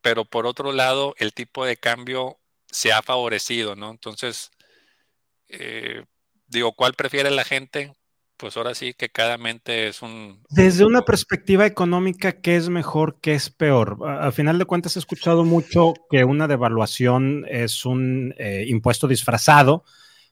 pero 0.01 0.25
por 0.25 0.47
otro 0.47 0.71
lado 0.71 1.13
el 1.19 1.33
tipo 1.33 1.65
de 1.65 1.77
cambio 1.77 2.39
se 2.71 2.91
ha 2.91 3.03
favorecido, 3.03 3.75
¿no? 3.75 3.91
Entonces, 3.91 4.49
eh, 5.49 6.05
digo, 6.55 6.73
¿cuál 6.73 6.95
prefiere 6.95 7.29
la 7.29 7.43
gente? 7.43 7.93
pues 8.37 8.57
ahora 8.57 8.75
sí 8.75 8.93
que 8.93 9.09
cada 9.09 9.37
mente 9.37 9.87
es 9.87 10.01
un... 10.01 10.43
Desde 10.49 10.85
una 10.85 11.01
perspectiva 11.03 11.65
económica, 11.65 12.41
¿qué 12.41 12.55
es 12.55 12.69
mejor, 12.69 13.17
qué 13.21 13.33
es 13.33 13.49
peor? 13.49 13.97
Al 14.05 14.33
final 14.33 14.59
de 14.59 14.65
cuentas 14.65 14.95
he 14.95 14.99
escuchado 14.99 15.43
mucho 15.43 15.93
que 16.09 16.23
una 16.23 16.47
devaluación 16.47 17.45
es 17.49 17.85
un 17.85 18.33
eh, 18.37 18.65
impuesto 18.67 19.07
disfrazado, 19.07 19.83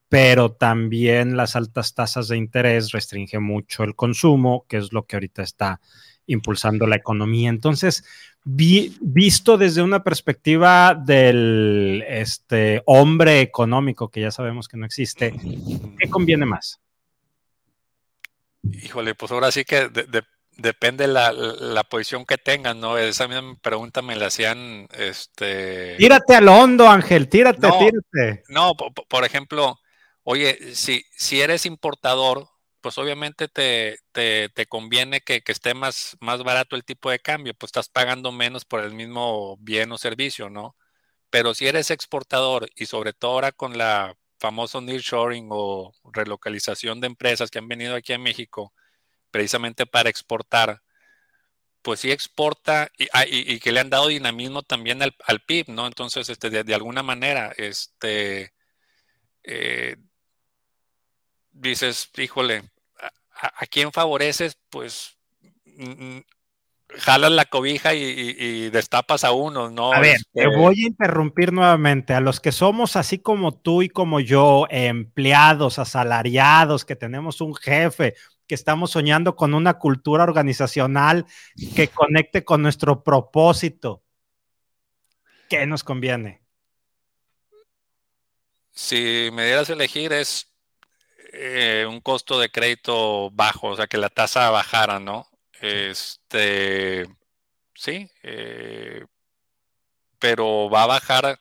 pero 0.09 0.51
también 0.51 1.37
las 1.37 1.55
altas 1.55 1.93
tasas 1.93 2.27
de 2.27 2.37
interés 2.37 2.91
restringen 2.91 3.43
mucho 3.43 3.83
el 3.83 3.95
consumo, 3.95 4.65
que 4.67 4.77
es 4.77 4.91
lo 4.91 5.05
que 5.05 5.15
ahorita 5.15 5.41
está 5.41 5.79
impulsando 6.27 6.87
la 6.87 6.95
economía. 6.95 7.49
Entonces, 7.49 8.03
visto 8.45 9.57
desde 9.57 9.81
una 9.81 10.03
perspectiva 10.03 10.95
del 10.95 12.03
este, 12.07 12.81
hombre 12.85 13.41
económico, 13.41 14.09
que 14.09 14.21
ya 14.21 14.31
sabemos 14.31 14.67
que 14.67 14.77
no 14.77 14.85
existe, 14.85 15.33
¿qué 15.99 16.09
conviene 16.09 16.45
más? 16.45 16.79
Híjole, 18.63 19.15
pues 19.15 19.31
ahora 19.31 19.51
sí 19.51 19.65
que 19.65 19.89
depende 20.57 21.07
la, 21.07 21.31
la, 21.31 21.83
posición 21.83 22.25
que 22.25 22.37
tengan, 22.37 22.79
¿no? 22.79 22.97
Esa 22.97 23.27
misma 23.27 23.57
pregunta 23.61 24.01
me 24.01 24.15
la 24.15 24.27
hacían, 24.27 24.87
este... 24.97 25.95
Tírate 25.97 26.35
a 26.35 26.41
lo 26.41 26.55
hondo, 26.55 26.87
Ángel, 26.87 27.27
tírate, 27.27 27.59
tírate. 27.59 28.43
No, 28.49 28.73
por, 28.75 29.25
ejemplo, 29.25 29.79
oye, 30.23 30.75
si, 30.75 31.05
si 31.17 31.41
eres 31.41 31.65
importador, 31.65 32.47
pues 32.83 32.97
obviamente 32.99 33.47
te, 33.47 33.99
te, 34.11 34.49
te 34.49 34.65
conviene 34.67 35.21
que, 35.21 35.41
que, 35.41 35.53
esté 35.53 35.73
más, 35.73 36.17
más 36.19 36.43
barato 36.43 36.75
el 36.75 36.85
tipo 36.85 37.09
de 37.11 37.19
cambio, 37.19 37.53
pues 37.55 37.69
estás 37.69 37.89
pagando 37.89 38.31
menos 38.33 38.65
por 38.65 38.81
el 38.83 38.93
mismo 38.93 39.57
bien 39.61 39.91
o 39.93 39.97
servicio, 39.97 40.49
¿no? 40.49 40.75
Pero 41.31 41.55
si 41.55 41.67
eres 41.67 41.91
exportador 41.91 42.69
y 42.75 42.87
sobre 42.87 43.13
todo 43.13 43.31
ahora 43.33 43.51
con 43.53 43.77
la 43.77 44.15
famoso 44.39 44.81
nearshoring 44.81 45.47
o 45.51 45.93
relocalización 46.13 46.99
de 47.01 47.07
empresas 47.07 47.49
que 47.49 47.59
han 47.59 47.67
venido 47.69 47.95
aquí 47.95 48.13
a 48.13 48.19
México 48.19 48.73
precisamente 49.31 49.85
para 49.85 50.09
exportar, 50.09 50.81
pues 51.81 52.01
sí 52.01 52.11
exporta 52.11 52.91
y, 52.97 53.07
ah, 53.13 53.25
que 53.25 53.71
le 53.71 53.79
han 53.79 53.89
dado 53.89 54.07
dinamismo 54.09 54.63
también 54.63 55.01
al, 55.01 55.13
PIB, 55.47 55.69
¿no? 55.69 55.87
Entonces, 55.87 56.29
este, 56.29 56.49
de, 56.49 56.75
alguna 56.75 57.03
manera, 57.03 57.53
este, 57.57 58.53
eh, 59.43 59.97
dices, 61.53 62.09
híjole, 62.17 62.63
¿a, 63.39 63.65
quién 63.67 63.91
favoreces? 63.91 64.57
Pues 64.69 65.17
jalas 66.89 67.31
la 67.31 67.45
cobija 67.45 67.93
y, 67.93 68.69
destapas 68.69 69.23
a 69.23 69.31
uno, 69.31 69.69
¿no? 69.69 69.93
A 69.93 69.99
ver, 69.99 70.17
te 70.33 70.43
este 70.43 70.57
voy 70.57 70.83
a 70.83 70.87
interrumpir 70.87 71.53
nuevamente. 71.53 72.13
A 72.13 72.19
los 72.19 72.39
que 72.39 72.51
somos 72.51 72.95
así 72.95 73.19
como 73.19 73.53
tú 73.53 73.81
y 73.81 73.89
como 73.89 74.19
yo, 74.19 74.65
empleados, 74.69 75.79
asalariados, 75.79 76.85
que 76.85 76.95
tenemos 76.95 77.41
un 77.41 77.55
jefe, 77.55 78.15
que 78.47 78.55
estamos 78.55 78.91
soñando 78.91 79.35
con 79.35 79.53
una 79.53 79.75
cultura 79.75 80.23
organizacional 80.23 81.25
que 81.75 81.87
conecte 81.87 82.43
con 82.43 82.61
nuestro 82.61 83.03
propósito, 83.03 84.03
¿qué 85.49 85.65
nos 85.65 85.83
conviene? 85.83 86.41
Si 88.71 89.29
me 89.33 89.45
dieras 89.45 89.69
a 89.69 89.73
elegir 89.73 90.11
es 90.13 90.52
eh, 91.33 91.85
un 91.89 91.99
costo 92.01 92.39
de 92.39 92.51
crédito 92.51 93.31
bajo, 93.31 93.69
o 93.69 93.75
sea, 93.75 93.87
que 93.87 93.97
la 93.97 94.09
tasa 94.09 94.49
bajara, 94.51 94.99
¿no? 94.99 95.27
Este, 95.61 97.07
sí, 97.75 98.09
eh, 98.23 99.05
pero 100.19 100.69
va 100.69 100.83
a 100.83 100.87
bajar 100.87 101.39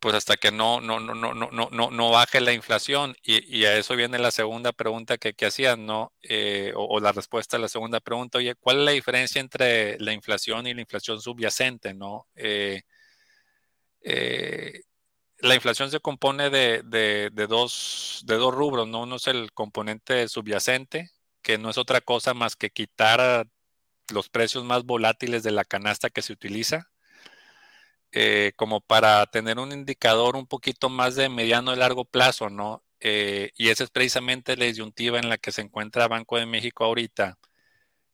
pues 0.00 0.14
hasta 0.14 0.36
que 0.36 0.50
no, 0.50 0.80
no, 0.80 0.98
no, 0.98 1.14
no, 1.14 1.34
no, 1.34 1.50
no, 1.50 1.90
no 1.90 2.10
baje 2.10 2.40
la 2.40 2.52
inflación. 2.52 3.16
Y, 3.22 3.64
a 3.66 3.76
eso 3.76 3.96
viene 3.96 4.18
la 4.18 4.30
segunda 4.30 4.72
pregunta 4.72 5.18
que, 5.18 5.34
que 5.34 5.46
hacían, 5.46 5.86
¿no? 5.86 6.12
Eh, 6.22 6.72
o, 6.74 7.00
la 7.00 7.12
respuesta 7.12 7.56
a 7.58 7.60
la 7.60 7.68
segunda 7.68 8.00
pregunta, 8.00 8.38
oye, 8.38 8.54
¿cuál 8.56 8.78
es 8.80 8.84
la 8.86 8.90
diferencia 8.92 9.40
entre 9.40 9.98
la 10.00 10.12
inflación 10.12 10.66
y 10.66 10.74
la 10.74 10.80
inflación 10.80 11.20
subyacente, 11.20 11.94
¿no? 11.94 12.26
Eh, 12.34 12.82
la 15.42 15.54
inflación 15.54 15.90
se 15.90 16.00
compone 16.00 16.50
de, 16.50 16.82
dos 17.46 18.24
rubros, 18.26 18.88
¿no? 18.88 19.02
Uno 19.02 19.16
es 19.16 19.26
el 19.26 19.52
componente 19.52 20.28
subyacente, 20.28 21.10
que 21.42 21.58
no 21.58 21.70
es 21.70 21.78
otra 21.78 22.00
cosa 22.00 22.34
más 22.34 22.56
que 22.56 22.70
quitar 22.70 23.46
los 24.12 24.28
precios 24.28 24.64
más 24.64 24.84
volátiles 24.84 25.42
de 25.42 25.52
la 25.52 25.64
canasta 25.64 26.10
que 26.10 26.22
se 26.22 26.32
utiliza, 26.32 26.90
eh, 28.12 28.52
como 28.56 28.80
para 28.80 29.24
tener 29.26 29.58
un 29.58 29.72
indicador 29.72 30.36
un 30.36 30.46
poquito 30.46 30.88
más 30.88 31.14
de 31.14 31.28
mediano 31.28 31.72
y 31.72 31.76
largo 31.76 32.04
plazo, 32.04 32.50
¿no? 32.50 32.84
Eh, 33.00 33.52
y 33.56 33.68
esa 33.70 33.84
es 33.84 33.90
precisamente 33.90 34.56
la 34.56 34.66
disyuntiva 34.66 35.18
en 35.18 35.28
la 35.28 35.38
que 35.38 35.52
se 35.52 35.62
encuentra 35.62 36.08
Banco 36.08 36.36
de 36.38 36.46
México 36.46 36.84
ahorita, 36.84 37.38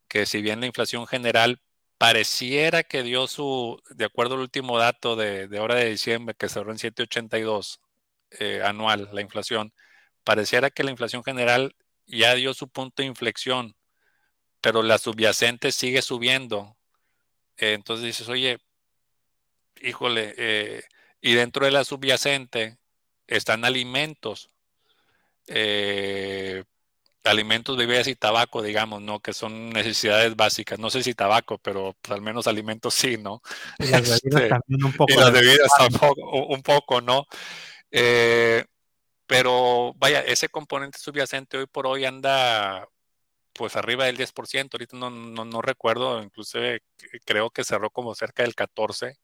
que 0.09 0.27
si 0.27 0.43
bien 0.43 0.61
la 0.61 0.67
inflación 0.67 1.07
general 1.07 1.61
pareciera 1.99 2.83
que 2.83 3.03
dio 3.03 3.27
su, 3.27 3.83
de 3.91 4.05
acuerdo 4.05 4.35
al 4.35 4.41
último 4.41 4.79
dato 4.79 5.17
de, 5.17 5.49
de 5.49 5.61
hora 5.61 5.77
de 5.77 5.91
diciembre, 5.91 6.35
que 6.39 6.49
cerró 6.49 6.73
en 6.73 6.79
782 6.79 7.81
eh, 8.41 8.63
anual 8.65 9.09
la 9.13 9.21
inflación, 9.21 9.73
pareciera 10.25 10.71
que 10.71 10.85
la 10.85 10.91
inflación 10.91 11.25
general 11.25 11.77
ya 12.07 12.35
dio 12.35 12.55
su 12.55 12.69
punto 12.69 13.03
de 13.03 13.09
inflexión, 13.09 13.77
pero 14.61 14.83
la 14.83 14.99
subyacente 14.99 15.73
sigue 15.73 16.03
subiendo. 16.03 16.77
Entonces 17.57 18.05
dices, 18.07 18.29
oye, 18.29 18.59
híjole, 19.81 20.35
eh, 20.37 20.83
y 21.21 21.35
dentro 21.35 21.67
de 21.67 21.73
la 21.73 21.85
subyacente 21.85 22.79
están 23.27 23.65
alimentos, 23.65 24.51
eh, 25.49 26.65
alimentos, 27.27 27.77
bebidas 27.77 28.07
y 28.09 28.15
tabaco, 28.15 28.63
digamos, 28.63 29.03
¿no? 29.03 29.21
Que 29.21 29.33
son 29.33 29.71
necesidades 29.71 30.35
básicas. 30.37 30.79
No 30.79 30.91
sé 30.91 31.03
si 31.03 31.15
tabaco, 31.15 31.59
pero 31.59 31.97
pues, 32.01 32.13
al 32.13 32.23
menos 32.23 32.47
alimentos 32.47 32.95
sí, 32.95 33.17
¿no? 33.19 33.43
Y 33.79 33.87
las 33.87 34.03
bebidas 34.03 34.25
este, 34.25 34.49
también 34.49 34.85
un 34.85 34.93
poco. 34.93 35.13
Y 35.13 35.17
las 35.17 35.33
bebidas 35.33 35.71
tampoco, 35.79 36.47
un 36.47 36.63
poco, 36.63 37.01
¿no? 37.01 37.27
Pero 39.27 39.93
vaya, 39.97 40.21
ese 40.21 40.49
componente 40.49 40.99
subyacente 40.99 41.59
hoy 41.59 41.67
por 41.67 41.87
hoy 41.87 42.05
anda 42.05 42.89
pues 43.53 43.75
arriba 43.75 44.05
del 44.05 44.19
10%, 44.19 44.75
ahorita 44.75 44.97
no, 44.97 45.11
no, 45.11 45.63
recuerdo, 45.63 46.23
inclusive 46.23 46.83
creo 47.25 47.51
que 47.51 47.65
cerró 47.65 47.91
como 47.91 48.15
cerca 48.15 48.43
del 48.43 48.55
14%, 48.55 49.17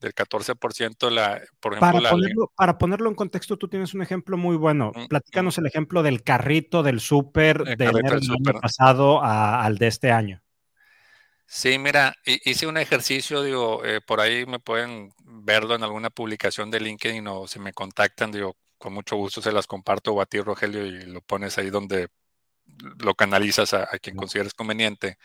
del 0.00 0.14
14% 0.14 1.10
la, 1.10 1.40
por 1.60 1.74
ejemplo, 1.74 2.00
para, 2.00 2.10
ponerlo, 2.10 2.52
para 2.54 2.78
ponerlo 2.78 3.08
en 3.08 3.14
contexto, 3.14 3.56
tú 3.56 3.68
tienes 3.68 3.94
un 3.94 4.02
ejemplo 4.02 4.36
muy 4.36 4.56
bueno. 4.56 4.92
Mm, 4.94 5.06
Platícanos 5.06 5.58
mm. 5.58 5.60
el 5.60 5.66
ejemplo 5.66 6.02
del 6.02 6.22
carrito 6.22 6.82
del 6.82 7.00
súper 7.00 7.64
del 7.76 7.96
año 7.96 8.60
pasado 8.60 9.22
al 9.22 9.78
de 9.78 9.86
este 9.86 10.10
año. 10.12 10.42
Sí, 11.50 11.78
mira, 11.78 12.14
hice 12.26 12.66
un 12.66 12.76
ejercicio, 12.76 13.42
digo, 13.42 13.82
eh, 13.82 14.02
por 14.06 14.20
ahí 14.20 14.44
me 14.44 14.58
pueden 14.58 15.10
verlo 15.24 15.74
en 15.74 15.82
alguna 15.82 16.10
publicación 16.10 16.70
de 16.70 16.78
LinkedIn 16.78 17.26
o 17.26 17.46
si 17.46 17.58
me 17.58 17.72
contactan, 17.72 18.30
digo, 18.30 18.54
con 18.76 18.92
mucho 18.92 19.16
gusto 19.16 19.40
se 19.40 19.50
las 19.50 19.66
comparto 19.66 20.20
a 20.20 20.26
ti, 20.26 20.40
Rogelio, 20.40 20.84
y 20.84 21.06
lo 21.06 21.22
pones 21.22 21.56
ahí 21.56 21.70
donde 21.70 22.08
lo 22.98 23.14
canalizas 23.14 23.72
a, 23.74 23.86
quien 23.98 24.14
consideres 24.16 24.52
conveniente. 24.54 25.18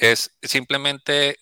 Es 0.00 0.34
simplemente 0.42 1.36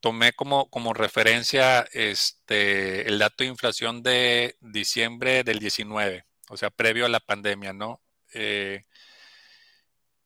tomé 0.00 0.32
como, 0.34 0.70
como 0.70 0.94
referencia 0.94 1.80
este, 1.92 3.08
el 3.08 3.18
dato 3.18 3.42
de 3.42 3.50
inflación 3.50 4.02
de 4.02 4.56
diciembre 4.60 5.42
del 5.44 5.58
19, 5.58 6.24
o 6.50 6.56
sea, 6.56 6.70
previo 6.70 7.06
a 7.06 7.08
la 7.08 7.20
pandemia, 7.20 7.72
¿no? 7.72 8.00
Eh, 8.32 8.84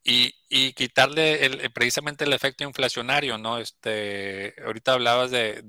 y, 0.03 0.35
quitarle 0.74 1.70
precisamente 1.70 2.24
el 2.24 2.33
efecto 2.35 2.64
inflacionario, 2.64 3.38
¿no? 3.38 3.59
Este, 3.59 4.55
ahorita 4.64 4.92
hablabas 4.92 5.31
de 5.31 5.62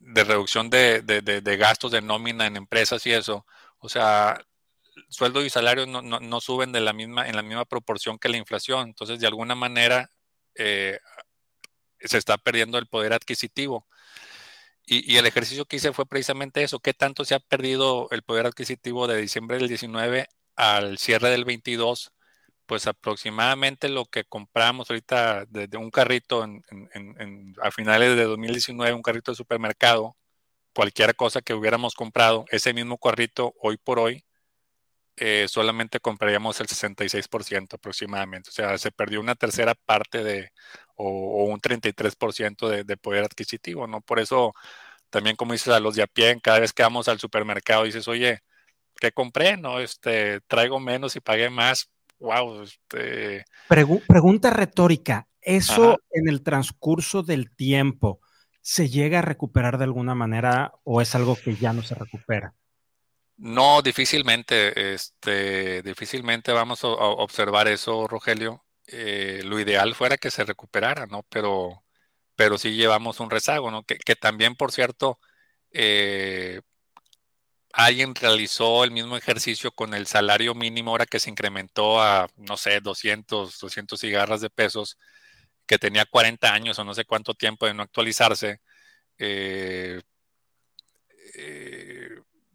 de 0.00 0.24
reducción 0.24 0.70
de, 0.70 1.56
gastos 1.58 1.92
de 1.92 2.02
nómina 2.02 2.46
en 2.46 2.56
empresas 2.56 3.06
y 3.06 3.12
eso. 3.12 3.46
O 3.78 3.88
sea, 3.88 4.40
sueldo 5.08 5.44
y 5.44 5.50
salario 5.50 5.86
no, 5.86 6.40
suben 6.40 6.72
de 6.72 6.80
la 6.80 6.92
misma, 6.92 7.28
en 7.28 7.36
la 7.36 7.42
misma 7.42 7.64
proporción 7.64 8.18
que 8.18 8.28
la 8.28 8.36
inflación. 8.36 8.88
Entonces, 8.88 9.20
de 9.20 9.26
alguna 9.26 9.54
manera, 9.54 10.10
eh, 10.54 10.98
se 12.00 12.18
está 12.18 12.38
perdiendo 12.38 12.78
el 12.78 12.86
poder 12.86 13.12
adquisitivo. 13.12 13.86
Y, 14.86 15.16
el 15.18 15.26
ejercicio 15.26 15.66
que 15.66 15.76
hice 15.76 15.92
fue 15.92 16.06
precisamente 16.06 16.62
eso. 16.64 16.80
¿Qué 16.80 16.94
tanto 16.94 17.24
se 17.24 17.34
ha 17.34 17.40
perdido 17.40 18.08
el 18.10 18.22
poder 18.22 18.46
adquisitivo 18.46 19.06
de 19.06 19.20
diciembre 19.20 19.58
del 19.58 19.68
19 19.68 20.28
al 20.56 20.98
cierre 20.98 21.30
del 21.30 21.44
22? 21.44 22.12
pues 22.70 22.86
aproximadamente 22.86 23.88
lo 23.88 24.04
que 24.04 24.22
compramos 24.22 24.88
ahorita 24.88 25.44
de, 25.46 25.76
un 25.76 25.90
carrito 25.90 26.46
a 27.60 27.70
finales 27.72 28.14
de 28.14 28.22
2019, 28.22 28.94
un 28.94 29.02
carrito 29.02 29.32
de 29.32 29.36
supermercado, 29.36 30.16
cualquier 30.72 31.16
cosa 31.16 31.42
que 31.42 31.52
hubiéramos 31.52 31.96
comprado, 31.96 32.44
ese 32.52 32.72
mismo 32.72 32.96
carrito 32.98 33.54
hoy 33.60 33.76
por 33.76 33.98
hoy, 33.98 34.24
eh, 35.20 35.46
solamente 35.48 36.00
compraríamos 36.00 36.58
el 36.60 36.66
66% 36.66 37.74
aproximadamente. 37.74 38.48
O 38.48 38.52
sea, 38.52 38.78
se 38.78 38.90
perdió 38.90 39.20
una 39.20 39.34
tercera 39.34 39.74
parte 39.74 40.24
de, 40.24 40.50
o, 40.96 41.44
un 41.44 41.60
33% 41.60 42.68
de, 42.68 42.84
de 42.84 42.96
poder 42.96 43.24
adquisitivo, 43.24 43.86
¿no? 43.86 44.00
Por 44.00 44.18
eso, 44.18 44.54
también 45.10 45.36
como 45.36 45.52
dices 45.52 45.68
a 45.74 45.80
los 45.80 45.94
de 45.94 46.04
a 46.04 46.06
pie, 46.06 46.40
cada 46.42 46.60
vez 46.60 46.72
que 46.72 46.82
vamos 46.82 47.06
al 47.08 47.20
supermercado 47.20 47.84
dices, 47.84 48.08
oye, 48.08 48.40
¿qué 48.98 49.12
compré? 49.12 49.58
No, 49.58 49.78
este, 49.78 50.40
traigo 50.46 50.80
menos 50.80 51.14
y 51.16 51.20
pagué 51.20 51.50
más. 51.50 51.90
Wow, 52.18 52.62
este. 52.62 53.44
pregunta 53.68 54.48
retórica. 54.48 55.28
¿Eso 55.42 55.98
en 56.10 56.28
el 56.28 56.42
transcurso 56.42 57.22
del 57.22 57.54
tiempo 57.54 58.20
se 58.62 58.88
llega 58.88 59.18
a 59.18 59.22
recuperar 59.22 59.76
de 59.76 59.84
alguna 59.84 60.14
manera 60.14 60.72
o 60.84 61.02
es 61.02 61.14
algo 61.14 61.36
que 61.36 61.56
ya 61.56 61.74
no 61.74 61.82
se 61.82 61.94
recupera? 61.94 62.54
No, 63.42 63.80
difícilmente, 63.80 64.92
este, 64.94 65.80
difícilmente 65.82 66.52
vamos 66.52 66.84
a, 66.84 66.88
observar 66.88 67.68
eso, 67.68 68.06
Rogelio. 68.06 68.66
Eh, 68.86 69.40
lo 69.44 69.58
ideal 69.58 69.94
fuera 69.94 70.18
que 70.18 70.30
se 70.30 70.44
recuperara, 70.44 71.06
¿no? 71.06 71.22
Pero, 71.30 71.82
pero 72.36 72.58
sí 72.58 72.72
llevamos 72.76 73.20
un 73.20 73.30
rezago, 73.30 73.70
¿no? 73.70 73.84
Que, 73.84 74.16
también, 74.16 74.56
por 74.56 74.72
cierto, 74.72 75.18
eh, 75.72 76.60
alguien 77.72 78.14
realizó 78.14 78.84
el 78.84 78.90
mismo 78.90 79.16
ejercicio 79.16 79.72
con 79.72 79.94
el 79.94 80.06
salario 80.06 80.54
mínimo 80.54 80.90
ahora 80.90 81.06
que 81.06 81.20
se 81.20 81.30
incrementó 81.30 82.02
a, 82.02 82.28
no 82.36 82.56
sé, 82.56 82.80
200, 82.80 83.58
200 83.58 84.00
cigarras 84.00 84.40
de 84.40 84.50
pesos, 84.50 84.98
que 85.66 85.78
tenía 85.78 86.06
40 86.06 86.52
años 86.52 86.78
o 86.78 86.84
no 86.84 86.94
sé 86.94 87.04
cuánto 87.06 87.34
tiempo 87.34 87.66
de 87.66 87.74
no 87.74 87.82
actualizarse. 87.84 88.60
Eh, 89.18 90.00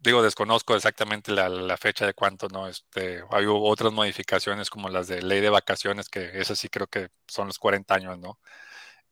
digo, 0.06 0.22
desconozco 0.22 0.76
exactamente 0.76 1.32
la, 1.32 1.76
fecha 1.76 2.06
de 2.06 2.14
cuánto, 2.14 2.48
¿no? 2.48 2.68
Este, 2.68 3.22
hay 3.30 3.44
otras 3.48 3.92
modificaciones 3.92 4.70
como 4.70 4.88
las 4.88 5.08
de 5.08 5.22
ley 5.22 5.40
de 5.40 5.50
vacaciones, 5.50 6.08
que 6.08 6.40
esas 6.40 6.58
sí 6.58 6.68
creo 6.68 6.86
que 6.86 7.08
son 7.26 7.48
los 7.48 7.58
40 7.58 7.94
años, 7.94 8.18
¿no? 8.18 8.38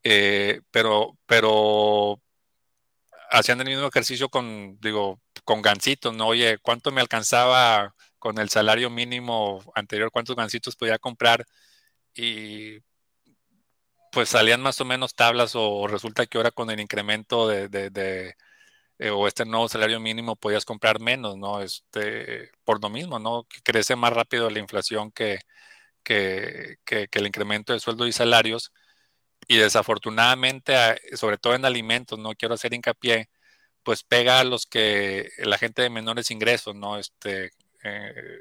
Eh, 0.04 0.62
pero, 0.70 1.18
pero 1.26 2.20
hacían 3.30 3.60
el 3.60 3.68
mismo 3.68 3.88
ejercicio 3.88 4.28
con, 4.28 4.78
digo, 4.80 5.20
con 5.44 5.62
gancitos, 5.62 6.14
¿no? 6.14 6.28
Oye, 6.28 6.58
¿cuánto 6.58 6.92
me 6.92 7.00
alcanzaba 7.00 7.94
con 8.18 8.38
el 8.38 8.48
salario 8.50 8.90
mínimo 8.90 9.62
anterior? 9.74 10.10
¿Cuántos 10.12 10.36
gancitos 10.36 10.76
podía 10.76 10.98
comprar? 10.98 11.44
Y 12.14 12.80
pues 14.12 14.28
salían 14.30 14.62
más 14.62 14.80
o 14.80 14.84
menos 14.84 15.14
tablas 15.14 15.52
o 15.56 15.86
resulta 15.88 16.26
que 16.26 16.38
ahora 16.38 16.52
con 16.52 16.70
el 16.70 16.80
incremento 16.80 17.48
de 17.48 17.68
eh, 19.04 19.10
o 19.10 19.28
este 19.28 19.44
nuevo 19.44 19.68
salario 19.68 20.00
mínimo 20.00 20.36
podías 20.36 20.64
comprar 20.64 20.98
menos, 21.00 21.36
¿no? 21.36 21.60
Este, 21.60 22.50
por 22.64 22.82
lo 22.82 22.88
mismo, 22.90 23.18
¿no? 23.18 23.46
Crece 23.62 23.96
más 23.96 24.14
rápido 24.14 24.48
la 24.50 24.60
inflación 24.60 25.12
que, 25.12 25.40
que, 26.04 26.78
el 26.86 27.26
incremento 27.26 27.72
de 27.74 27.80
sueldos 27.80 28.08
y 28.08 28.12
salarios. 28.12 28.72
Y 29.48 29.58
desafortunadamente, 29.58 30.74
sobre 31.16 31.38
todo 31.38 31.54
en 31.54 31.66
alimentos, 31.66 32.18
no 32.18 32.34
quiero 32.34 32.54
hacer 32.54 32.74
hincapié, 32.74 33.30
pues 33.82 34.04
pega 34.04 34.40
a 34.40 34.44
los 34.44 34.66
que 34.66 35.30
la 35.38 35.58
gente 35.58 35.82
de 35.82 35.90
menores 35.90 36.30
ingresos, 36.30 36.74
¿no? 36.74 36.98
Este, 36.98 37.52
eh, 37.84 38.40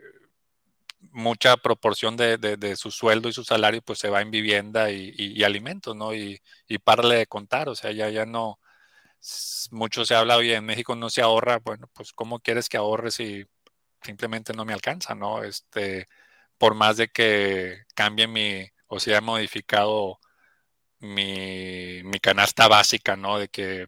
mucha 1.12 1.58
proporción 1.58 2.17
de, 2.17 2.76
su 2.78 2.91
sueldo 2.91 3.30
y 3.30 3.34
su 3.34 3.43
salario 3.43 3.82
pues 3.82 3.99
se 3.99 4.10
va 4.10 4.21
en 4.21 4.32
vivienda 4.32 4.91
y, 4.91 5.43
alimentos, 5.43 5.95
¿no? 5.95 6.15
Y, 6.15 6.41
y 6.67 6.78
párale 6.80 7.15
de 7.17 7.28
contar, 7.28 7.69
o 7.69 7.76
sea, 7.76 7.91
ya, 7.91 8.10
ya 8.10 8.26
no, 8.26 8.60
mucho 9.71 10.05
se 10.05 10.15
habla, 10.15 10.38
oye, 10.38 10.55
en 10.55 10.65
México 10.65 10.95
no 10.95 11.09
se 11.09 11.21
ahorra, 11.21 11.59
bueno, 11.59 11.89
pues 11.93 12.13
¿cómo 12.13 12.39
quieres 12.39 12.69
que 12.69 12.77
ahorres 12.77 13.15
si 13.15 13.45
simplemente 14.01 14.53
no 14.53 14.65
me 14.65 14.73
alcanza, 14.73 15.15
¿no? 15.15 15.43
Este, 15.43 16.07
por 16.57 16.75
más 16.75 16.97
de 16.97 17.09
que 17.09 17.83
cambie 17.95 18.27
mi, 18.27 18.67
o 18.88 18.99
sea, 18.99 19.21
modificado 19.21 20.19
mi, 20.99 22.03
mi 22.03 22.19
canasta 22.19 22.67
básica, 22.67 23.15
¿no? 23.15 23.39
De 23.39 23.49
que 23.49 23.88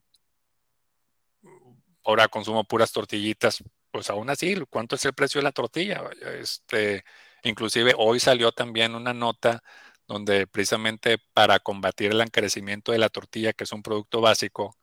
ahora 2.04 2.28
consumo 2.28 2.64
puras 2.66 2.92
tortillitas, 2.92 3.64
pues 3.92 4.10
aún 4.10 4.30
así, 4.30 4.56
¿cuánto 4.70 4.96
es 4.96 5.06
el 5.06 5.14
precio 5.14 5.40
de 5.40 5.44
la 5.44 5.52
tortilla? 5.52 6.04
Este, 6.40 7.04
inclusive 7.44 7.94
hoy 7.98 8.20
salió 8.20 8.52
también 8.52 8.96
una 8.96 9.14
nota 9.14 9.64
donde 10.08 10.48
precisamente 10.48 11.18
para 11.34 11.60
combatir 11.60 12.12
el 12.12 12.22
encarecimiento 12.22 12.92
de 12.92 13.00
la 13.00 13.10
tortilla, 13.10 13.54
que 13.54 13.64
es 13.64 13.72
un 13.72 13.82
producto 13.84 14.22
básico, 14.22 14.78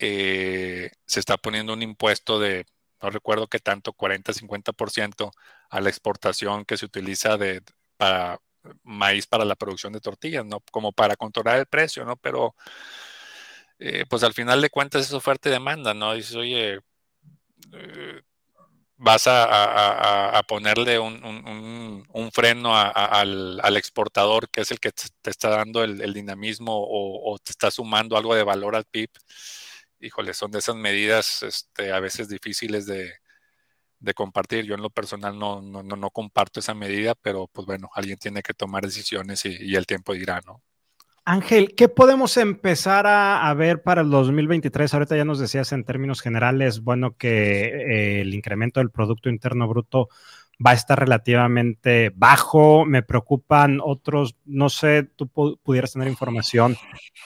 eh, 0.00 0.90
se 1.06 1.20
está 1.20 1.36
poniendo 1.36 1.74
un 1.74 1.82
impuesto 1.82 2.40
de, 2.40 2.66
no 3.02 3.10
recuerdo 3.10 3.48
qué 3.48 3.58
tanto, 3.60 3.92
40-50% 3.92 5.30
a 5.70 5.80
la 5.80 5.88
exportación 5.90 6.64
que 6.64 6.78
se 6.78 6.86
utiliza 6.86 7.36
de, 7.36 7.62
para 7.96 8.40
maíz 8.82 9.26
para 9.26 9.44
la 9.44 9.56
producción 9.56 9.92
de 9.92 10.00
tortillas, 10.00 10.44
¿no? 10.44 10.60
Como 10.72 10.92
para 10.92 11.16
controlar 11.16 11.58
el 11.58 11.66
precio, 11.66 12.04
¿no? 12.04 12.16
Pero, 12.16 12.54
eh, 13.78 14.04
pues 14.08 14.22
al 14.22 14.34
final 14.34 14.60
de 14.60 14.70
cuentas 14.70 15.06
es 15.06 15.12
oferta 15.12 15.48
y 15.48 15.52
demanda, 15.52 15.94
¿no? 15.94 16.14
Dices, 16.14 16.34
oye, 16.36 16.80
eh, 17.72 18.22
vas 18.96 19.24
a, 19.26 20.42
ponerle 20.48 20.98
un, 20.98 22.30
freno 22.32 22.76
al, 22.76 23.76
exportador, 23.76 24.48
que 24.50 24.62
es 24.62 24.70
el 24.70 24.80
que 24.80 24.92
te, 24.92 25.30
está 25.30 25.50
dando 25.50 25.84
el, 25.84 26.12
dinamismo 26.14 26.74
o, 26.76 27.32
o, 27.32 27.38
te 27.38 27.50
está 27.52 27.70
sumando 27.70 28.16
algo 28.16 28.34
de 28.34 28.42
valor 28.44 28.76
al 28.76 28.84
PIB 28.84 29.10
híjole, 30.00 30.34
son 30.34 30.50
de 30.50 30.58
esas 30.58 30.76
medidas 30.76 31.42
este, 31.42 31.92
a 31.92 32.00
veces 32.00 32.28
difíciles 32.28 32.86
de, 32.86 33.12
compartir. 34.14 34.64
Yo 34.64 34.74
en 34.74 34.82
lo 34.82 34.90
personal 34.90 35.38
no, 35.38 35.60
no, 35.60 35.82
no, 35.82 36.10
comparto 36.10 36.60
esa 36.60 36.74
medida, 36.74 37.14
pero 37.14 37.48
pues 37.52 37.66
bueno, 37.66 37.90
alguien 37.94 38.18
tiene 38.18 38.42
que 38.42 38.54
tomar 38.54 38.82
decisiones 38.82 39.44
y, 39.44 39.76
el 39.76 39.86
tiempo 39.86 40.14
dirá, 40.14 40.40
¿no? 40.46 40.62
Ángel, 41.26 41.74
¿qué 41.76 41.88
podemos 41.88 42.38
empezar 42.38 43.06
a, 43.06 43.52
ver 43.54 43.82
para 43.82 44.00
el 44.00 44.10
2023? 44.10 44.92
Ahorita 44.94 45.16
ya 45.16 45.24
nos 45.24 45.38
decías 45.38 45.70
en 45.72 45.84
términos 45.84 46.22
generales, 46.22 46.80
bueno, 46.80 47.14
que 47.16 47.66
eh, 47.66 48.20
el 48.22 48.34
incremento 48.34 48.80
del 48.80 48.90
Producto 48.90 49.28
Interno 49.28 49.68
Bruto 49.68 50.08
va 50.64 50.72
a 50.72 50.74
estar 50.74 50.98
relativamente 50.98 52.12
bajo. 52.14 52.84
Me 52.84 53.02
preocupan 53.02 53.80
otros, 53.82 54.36
no 54.44 54.68
sé, 54.68 55.04
tú 55.16 55.28
pudieras 55.28 55.92
tener 55.92 56.08
información, 56.08 56.76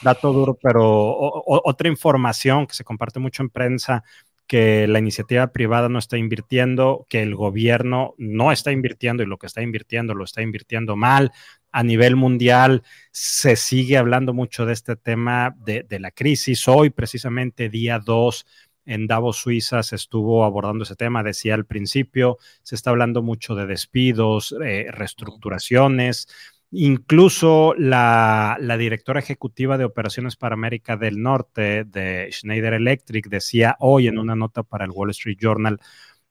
dato 0.02 0.32
duro, 0.32 0.58
pero 0.60 1.16
otra 1.46 1.88
información 1.88 2.66
que 2.66 2.74
se 2.74 2.84
comparte 2.84 3.18
mucho 3.18 3.42
en 3.42 3.50
prensa 3.50 4.04
que 4.46 4.86
la 4.86 4.98
iniciativa 4.98 5.46
privada 5.52 5.88
no 5.88 5.98
está 5.98 6.18
invirtiendo, 6.18 7.06
que 7.08 7.22
el 7.22 7.34
gobierno 7.34 8.14
no 8.18 8.52
está 8.52 8.72
invirtiendo 8.72 9.22
y 9.22 9.26
lo 9.26 9.38
que 9.38 9.46
está 9.46 9.62
invirtiendo 9.62 10.14
lo 10.14 10.24
está 10.24 10.42
invirtiendo 10.42 10.96
mal. 10.96 11.32
A 11.72 11.82
nivel 11.82 12.14
mundial 12.14 12.82
se 13.10 13.56
sigue 13.56 13.96
hablando 13.96 14.34
mucho 14.34 14.66
de 14.66 14.74
este 14.74 14.96
tema 14.96 15.56
de, 15.64 15.82
de 15.82 15.98
la 15.98 16.10
crisis. 16.10 16.68
Hoy, 16.68 16.90
precisamente, 16.90 17.70
día 17.70 17.98
2 17.98 18.46
en 18.86 19.06
Davos, 19.06 19.38
Suiza, 19.38 19.82
se 19.82 19.96
estuvo 19.96 20.44
abordando 20.44 20.84
ese 20.84 20.96
tema, 20.96 21.22
decía 21.22 21.54
al 21.54 21.66
principio, 21.66 22.38
se 22.62 22.74
está 22.74 22.90
hablando 22.90 23.22
mucho 23.22 23.54
de 23.54 23.66
despidos, 23.66 24.54
eh, 24.64 24.86
reestructuraciones. 24.90 26.28
Incluso 26.76 27.74
la, 27.78 28.58
directora 28.78 29.20
ejecutiva 29.20 29.78
de 29.78 29.84
operaciones 29.84 30.34
para 30.34 30.54
América 30.54 30.96
del 30.96 31.22
Norte 31.22 31.84
de 31.84 32.28
Schneider 32.32 32.74
Electric 32.74 33.28
decía 33.28 33.76
hoy 33.78 34.08
en 34.08 34.18
una 34.18 34.34
nota 34.34 34.64
para 34.64 34.84
el 34.84 34.90
Wall 34.90 35.10
Street 35.10 35.38
Journal 35.40 35.78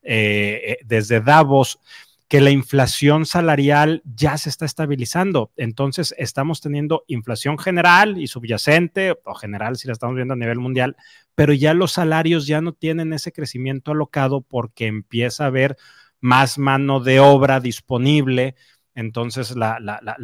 eh, 0.01 0.61
eh, 0.65 0.77
desde 0.83 1.21
Davos, 1.21 1.79
que 2.27 2.41
la 2.41 2.49
inflación 2.49 3.25
salarial 3.25 4.01
ya 4.03 4.37
se 4.37 4.49
está 4.49 4.65
estabilizando. 4.65 5.51
Entonces, 5.55 6.13
estamos 6.17 6.61
teniendo 6.61 7.03
inflación 7.07 7.57
general 7.57 8.17
y 8.17 8.27
subyacente, 8.27 9.15
o 9.23 9.35
general 9.35 9.77
si 9.77 9.87
la 9.87 9.93
estamos 9.93 10.15
viendo 10.15 10.33
a 10.33 10.37
nivel 10.37 10.59
mundial, 10.59 10.97
pero 11.35 11.53
ya 11.53 11.73
los 11.73 11.93
salarios 11.93 12.47
ya 12.47 12.61
no 12.61 12.73
tienen 12.73 13.13
ese 13.13 13.31
crecimiento 13.31 13.91
alocado 13.91 14.41
porque 14.41 14.87
empieza 14.87 15.43
a 15.43 15.47
haber 15.47 15.77
más 16.19 16.57
mano 16.57 16.99
de 16.99 17.19
obra 17.19 17.59
disponible. 17.59 18.55
Entonces, 18.95 19.55
la, 19.55 19.77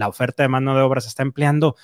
oferta 0.08 0.44
de 0.44 0.50
mano 0.50 0.76
de 0.76 0.82
obra 0.82 1.02
se 1.02 1.10
está 1.10 1.24
empleando. 1.24 1.76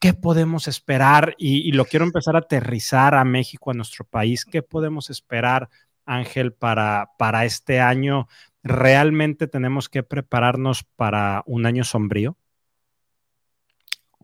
¿Qué 0.00 0.14
podemos 0.14 0.68
esperar? 0.68 1.34
Y, 1.38 1.68
y 1.68 1.72
lo 1.72 1.84
quiero 1.84 2.04
empezar 2.04 2.36
a 2.36 2.40
aterrizar 2.40 3.14
a 3.14 3.24
México, 3.24 3.70
a 3.70 3.74
nuestro 3.74 4.04
país. 4.04 4.44
¿Qué 4.44 4.62
podemos 4.62 5.10
esperar? 5.10 5.68
Ángel, 6.04 6.52
para, 6.52 7.10
para 7.18 7.44
este 7.44 7.80
año 7.80 8.28
¿realmente 8.62 9.48
tenemos 9.48 9.88
que 9.88 10.02
prepararnos 10.02 10.84
para 10.84 11.42
un 11.46 11.66
año 11.66 11.84
sombrío? 11.84 12.36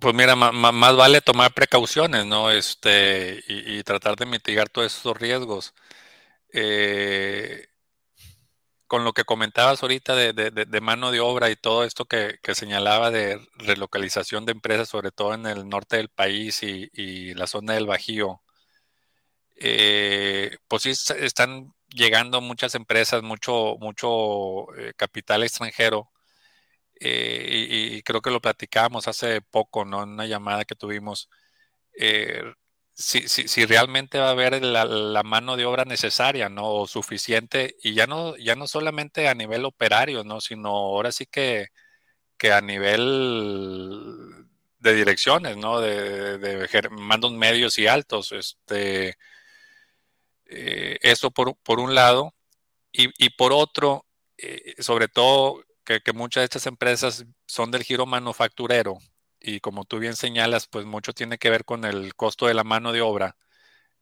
Pues 0.01 0.15
mira, 0.15 0.37
más, 0.37 0.97
vale 0.97 1.21
tomar 1.21 1.55
precauciones, 1.55 2.27
¿no? 2.27 2.51
Este, 2.51 3.43
y, 3.49 3.83
tratar 3.85 4.17
de 4.17 4.27
mitigar 4.27 4.69
todos 4.69 4.97
esos 4.97 5.17
riesgos. 5.17 5.75
Eh, 6.53 7.69
con 8.87 9.05
lo 9.05 9.13
que 9.13 9.25
comentabas 9.25 9.83
ahorita 9.83 10.15
de, 10.15 10.81
mano 10.81 11.11
de 11.11 11.21
obra 11.21 11.51
y 11.51 11.57
todo 11.57 11.85
esto 11.85 12.05
que, 12.07 12.39
señalaba 12.55 13.11
de 13.11 13.41
relocalización 13.57 14.47
de 14.47 14.53
empresas, 14.53 14.89
sobre 14.89 15.11
todo 15.11 15.35
en 15.35 15.47
el 15.47 15.69
norte 15.69 15.97
del 15.97 16.11
país 16.11 16.63
y, 16.63 17.35
la 17.35 17.47
zona 17.47 17.75
del 17.75 17.87
Bajío, 17.87 18.41
eh, 19.57 20.57
pues 20.69 20.83
sí 20.83 20.91
están 20.91 21.75
llegando 21.89 22.41
muchas 22.41 22.75
empresas, 22.75 23.23
mucho, 23.23 23.77
mucho 23.81 24.75
eh, 24.77 24.93
capital 24.97 25.43
extranjero. 25.43 26.11
Eh, 27.01 27.97
y, 27.99 28.03
creo 28.03 28.23
que 28.23 28.31
lo 28.31 28.41
platicábamos 28.41 29.09
hace 29.09 29.41
poco, 29.43 29.85
¿no? 29.85 30.03
En 30.03 30.11
una 30.11 30.27
llamada 30.27 30.65
que 30.65 30.75
tuvimos. 30.75 31.29
Eh, 31.99 32.43
si, 32.95 33.29
si, 33.29 33.49
si, 33.49 33.67
realmente 33.67 34.19
va 34.19 34.29
a 34.29 34.31
haber 34.33 34.63
la, 34.63 35.23
mano 35.25 35.57
de 35.57 35.67
obra 35.67 35.85
necesaria, 35.85 36.49
¿no? 36.49 36.71
O 36.73 36.87
suficiente, 36.87 37.77
y 37.83 37.95
ya 37.95 38.07
no, 38.07 38.37
ya 38.37 38.57
no 38.57 38.69
solamente 38.69 39.29
a 39.29 39.35
nivel 39.35 39.65
operario, 39.65 40.25
¿no? 40.25 40.41
Sino 40.41 40.69
ahora 40.71 41.13
sí 41.13 41.27
que, 41.27 41.69
que 42.39 42.53
a 42.53 42.61
nivel 42.61 44.47
de 44.79 44.95
direcciones, 44.95 45.57
¿no? 45.57 45.81
De, 45.81 46.39
de, 46.39 46.89
mandos 46.91 47.33
medios 47.33 47.79
y 47.79 47.87
altos. 47.89 48.33
Este, 48.33 49.17
eh, 50.47 50.99
eso 51.03 51.31
por, 51.31 51.57
por, 51.59 51.81
un 51.81 51.95
lado. 51.95 52.35
Y, 52.93 53.11
y 53.25 53.31
por 53.31 53.53
otro, 53.53 54.07
sobre 54.79 55.09
todo 55.09 55.65
que, 55.85 56.01
muchas 56.15 56.43
de 56.43 56.45
estas 56.47 56.67
empresas 56.67 57.27
son 57.47 57.71
del 57.71 57.85
giro 57.85 58.07
manufacturero, 58.07 58.99
y 59.41 59.61
como 59.61 59.85
tú 59.85 59.99
bien 59.99 60.17
señalas, 60.17 60.67
pues 60.67 60.87
mucho 60.87 61.13
tiene 61.13 61.39
que 61.39 61.51
ver 61.51 61.65
con 61.65 61.85
el 61.85 62.15
costo 62.17 62.47
de 62.47 62.55
la 62.55 62.65
mano 62.65 62.93
de 62.93 63.03
obra, 63.03 63.37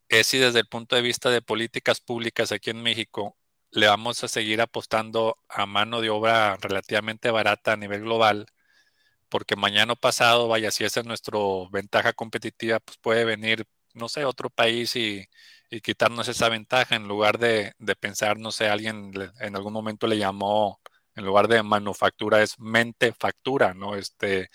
es 0.09 0.29
si 0.29 0.39
desde 0.39 0.61
el 0.61 0.69
punto 0.69 0.97
de 0.97 1.03
vista 1.03 1.31
de 1.31 1.43
políticas 1.43 2.01
públicas 2.01 2.53
aquí 2.53 2.71
en 2.71 2.83
México 2.83 3.37
le 3.71 3.89
vamos 3.89 4.23
a 4.25 4.29
seguir 4.29 4.61
apostando 4.61 5.39
a 5.49 5.67
mano 5.67 6.01
de 6.01 6.11
obra 6.11 6.57
relativamente 6.61 7.31
barata 7.31 7.73
a 7.73 7.77
nivel 7.77 8.03
global, 8.03 8.47
porque 9.29 9.57
mañana 9.57 9.97
pasado, 9.97 10.49
vaya, 10.49 10.71
si 10.71 10.85
esa 10.85 11.01
es 11.01 11.07
nuestra 11.07 11.39
ventaja 11.73 12.13
competitiva, 12.13 12.81
pues 12.81 12.99
puede 12.99 13.25
venir, 13.25 13.67
no 13.95 14.09
sé, 14.09 14.25
otro 14.25 14.51
país 14.51 14.97
y, 14.97 15.27
quitarnos 15.83 16.29
esa 16.29 16.51
ventaja 16.51 16.97
en 16.97 17.09
lugar 17.09 17.39
de, 17.39 17.73
de, 17.79 17.97
pensar, 17.97 18.39
no 18.39 18.53
sé, 18.53 18.69
alguien 18.69 19.13
en 19.41 19.57
algún 19.57 19.73
momento 19.73 20.07
le 20.07 20.19
llamó, 20.19 20.83
en 21.15 21.25
lugar 21.25 21.49
de 21.49 21.63
manufactura, 21.63 22.43
es 22.43 22.59
mente 22.59 23.13
factura, 23.13 23.75
¿no? 23.75 23.97
Este, 23.97 24.51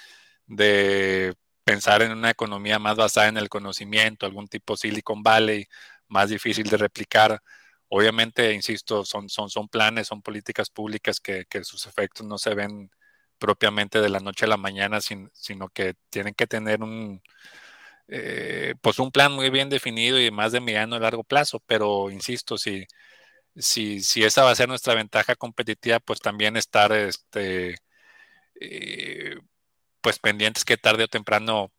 de 0.48 1.36
pensar 1.64 2.02
en 2.02 2.12
una 2.14 2.32
economía 2.32 2.80
más 2.80 2.96
basada 2.98 3.28
en 3.28 3.38
el 3.38 3.50
conocimiento, 3.50 4.26
algún 4.26 4.48
tipo 4.48 4.78
Silicon 4.78 5.24
Valley, 5.24 5.68
más 6.08 6.30
difícil 6.30 6.70
de 6.70 6.78
replicar. 6.78 7.42
Obviamente, 7.90 8.54
insisto, 8.54 9.06
son, 9.06 9.30
son, 9.30 9.50
son 9.50 9.68
planes, 9.70 10.08
son 10.08 10.22
políticas 10.22 10.70
públicas 10.70 11.20
que, 11.20 11.46
sus 11.64 11.86
efectos 11.88 12.26
no 12.26 12.38
se 12.38 12.54
ven 12.56 12.92
propiamente 13.38 14.02
de 14.02 14.10
la 14.10 14.20
noche 14.20 14.46
a 14.46 14.50
la 14.50 14.58
mañana, 14.58 15.00
sino 15.02 15.70
que 15.70 15.96
tienen 16.10 16.34
que 16.34 16.48
tener 16.48 16.82
un, 16.82 17.22
eh, 18.08 18.76
pues 18.82 19.00
un 19.00 19.12
plan 19.12 19.34
muy 19.34 19.50
bien 19.50 19.70
definido 19.70 20.20
y 20.22 20.32
más 20.32 20.52
de 20.54 20.62
mediano 20.62 20.98
y 20.98 21.00
largo 21.00 21.24
plazo. 21.24 21.62
Pero, 21.68 22.10
insisto, 22.12 22.58
si, 22.58 22.86
si, 23.58 24.02
si 24.02 24.24
esa 24.24 24.44
va 24.44 24.52
a 24.52 24.56
ser 24.56 24.70
nuestra 24.70 24.96
ventaja 24.96 25.36
competitiva, 25.36 26.00
pues 26.00 26.20
también 26.20 26.58
estar 26.58 26.92
este, 26.92 27.78
eh, 28.60 29.36
pues 30.02 30.20
pendientes 30.20 30.66
que 30.66 30.78
tarde 30.78 31.04
o 31.04 31.08
temprano 31.08 31.72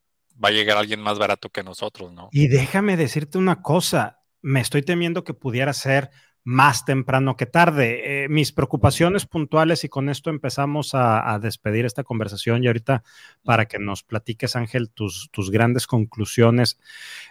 va 0.42 0.48
a 0.48 0.52
llegar 0.52 0.76
alguien 0.76 1.00
más 1.00 1.18
barato 1.18 1.50
que 1.50 1.62
nosotros, 1.62 2.12
¿no? 2.12 2.28
Y 2.32 2.48
déjame 2.48 2.96
decirte 2.96 3.38
una 3.38 3.62
cosa, 3.62 4.20
me 4.40 4.60
estoy 4.60 4.82
temiendo 4.82 5.24
que 5.24 5.34
pudiera 5.34 5.72
ser 5.72 6.10
más 6.44 6.84
temprano 6.84 7.36
que 7.36 7.46
tarde. 7.46 8.24
Eh, 8.24 8.28
mis 8.28 8.52
preocupaciones 8.52 9.26
puntuales, 9.26 9.84
y 9.84 9.88
con 9.88 10.08
esto 10.08 10.30
empezamos 10.30 10.92
a, 10.94 11.38
despedir 11.42 11.84
esta 11.84 12.04
conversación 12.04 12.64
y 12.64 12.68
ahorita 12.68 13.02
para 13.42 13.66
que 13.66 13.78
nos 13.78 14.02
platiques, 14.02 14.56
Ángel, 14.56 14.90
tus, 14.90 15.28
tus 15.30 15.50
grandes 15.50 15.86
conclusiones, 15.86 16.78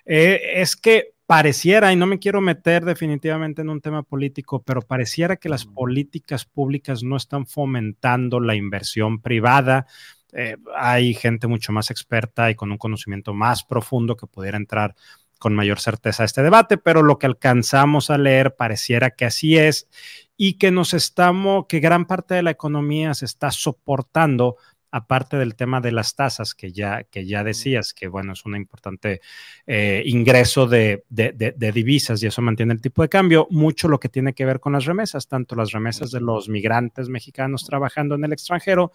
eh, 0.06 0.62
es 0.62 0.76
que 0.76 1.16
pareciera, 1.28 1.92
y 1.92 1.98
no 1.98 2.08
me 2.08 2.20
quiero 2.20 2.42
meter 2.42 2.86
definitivamente 2.86 3.62
en 3.62 3.70
un 3.70 3.82
tema 3.82 4.02
político, 4.02 4.63
pero 4.63 4.82
pareciera 4.82 5.36
que 5.36 5.50
las 5.50 5.66
políticas 5.66 6.46
públicas 6.46 7.04
no 7.04 7.18
están 7.18 7.46
fomentando 7.46 8.40
la 8.40 8.56
inversión 8.56 9.22
privada, 9.22 9.86
eh, 10.34 10.56
hay 10.76 11.13
gente 11.13 11.48
mucho 11.48 11.72
más 11.72 11.92
experta 11.92 12.50
y 12.50 12.56
con 12.56 12.72
un 12.72 12.78
conocimiento 12.78 13.34
más 13.34 13.63
profundo 13.63 14.16
que 14.16 14.28
pudiera 14.28 14.58
entrar 14.58 14.96
con 15.38 15.54
mayor 15.54 15.80
certeza 15.80 16.24
a 16.24 16.26
este 16.26 16.42
debate, 16.42 16.78
pero 16.78 17.04
lo 17.04 17.20
que 17.20 17.28
alcanzamos 17.28 18.10
a 18.10 18.18
leer 18.18 18.56
pareciera 18.56 19.12
que 19.12 19.26
así 19.26 19.58
es 19.58 19.88
y 20.36 20.54
que 20.58 20.72
nos 20.72 20.94
estamos, 20.94 21.66
que 21.68 21.80
gran 21.80 22.06
parte 22.06 22.36
de 22.36 22.44
la 22.44 22.52
economía 22.52 23.13
se 23.13 23.26
está 23.26 23.52
soportando 23.52 24.58
aparte 24.98 25.38
del 25.38 25.56
tema 25.56 25.80
de 25.80 25.92
las 25.92 26.16
tasas 26.16 26.54
que 26.54 26.72
ya, 26.72 27.04
que 27.04 27.26
ya 27.26 27.44
decías, 27.44 27.94
que 27.94 28.08
bueno, 28.08 28.34
es 28.34 28.46
un 28.46 28.56
importante 28.56 29.22
eh, 29.66 30.02
ingreso 30.06 30.68
de, 30.68 31.04
de, 31.10 31.72
divisas 31.72 32.22
y 32.22 32.28
eso 32.28 32.42
mantiene 32.42 32.74
el 32.74 32.82
tipo 32.82 33.02
de 33.02 33.10
cambio, 33.10 33.48
mucho 33.50 33.88
lo 33.88 34.00
que 34.00 34.10
tiene 34.10 34.34
que 34.34 34.46
ver 34.46 34.60
con 34.60 34.74
las 34.74 34.86
remesas, 34.86 35.28
tanto 35.28 35.56
las 35.56 35.72
remesas 35.72 36.12
de 36.12 36.22
los 36.22 36.50
migrantes 36.50 37.10
mexicanos 37.10 37.66
trabajando 37.66 38.16
en 38.16 38.26
el 38.26 38.34
extranjero, 38.34 38.92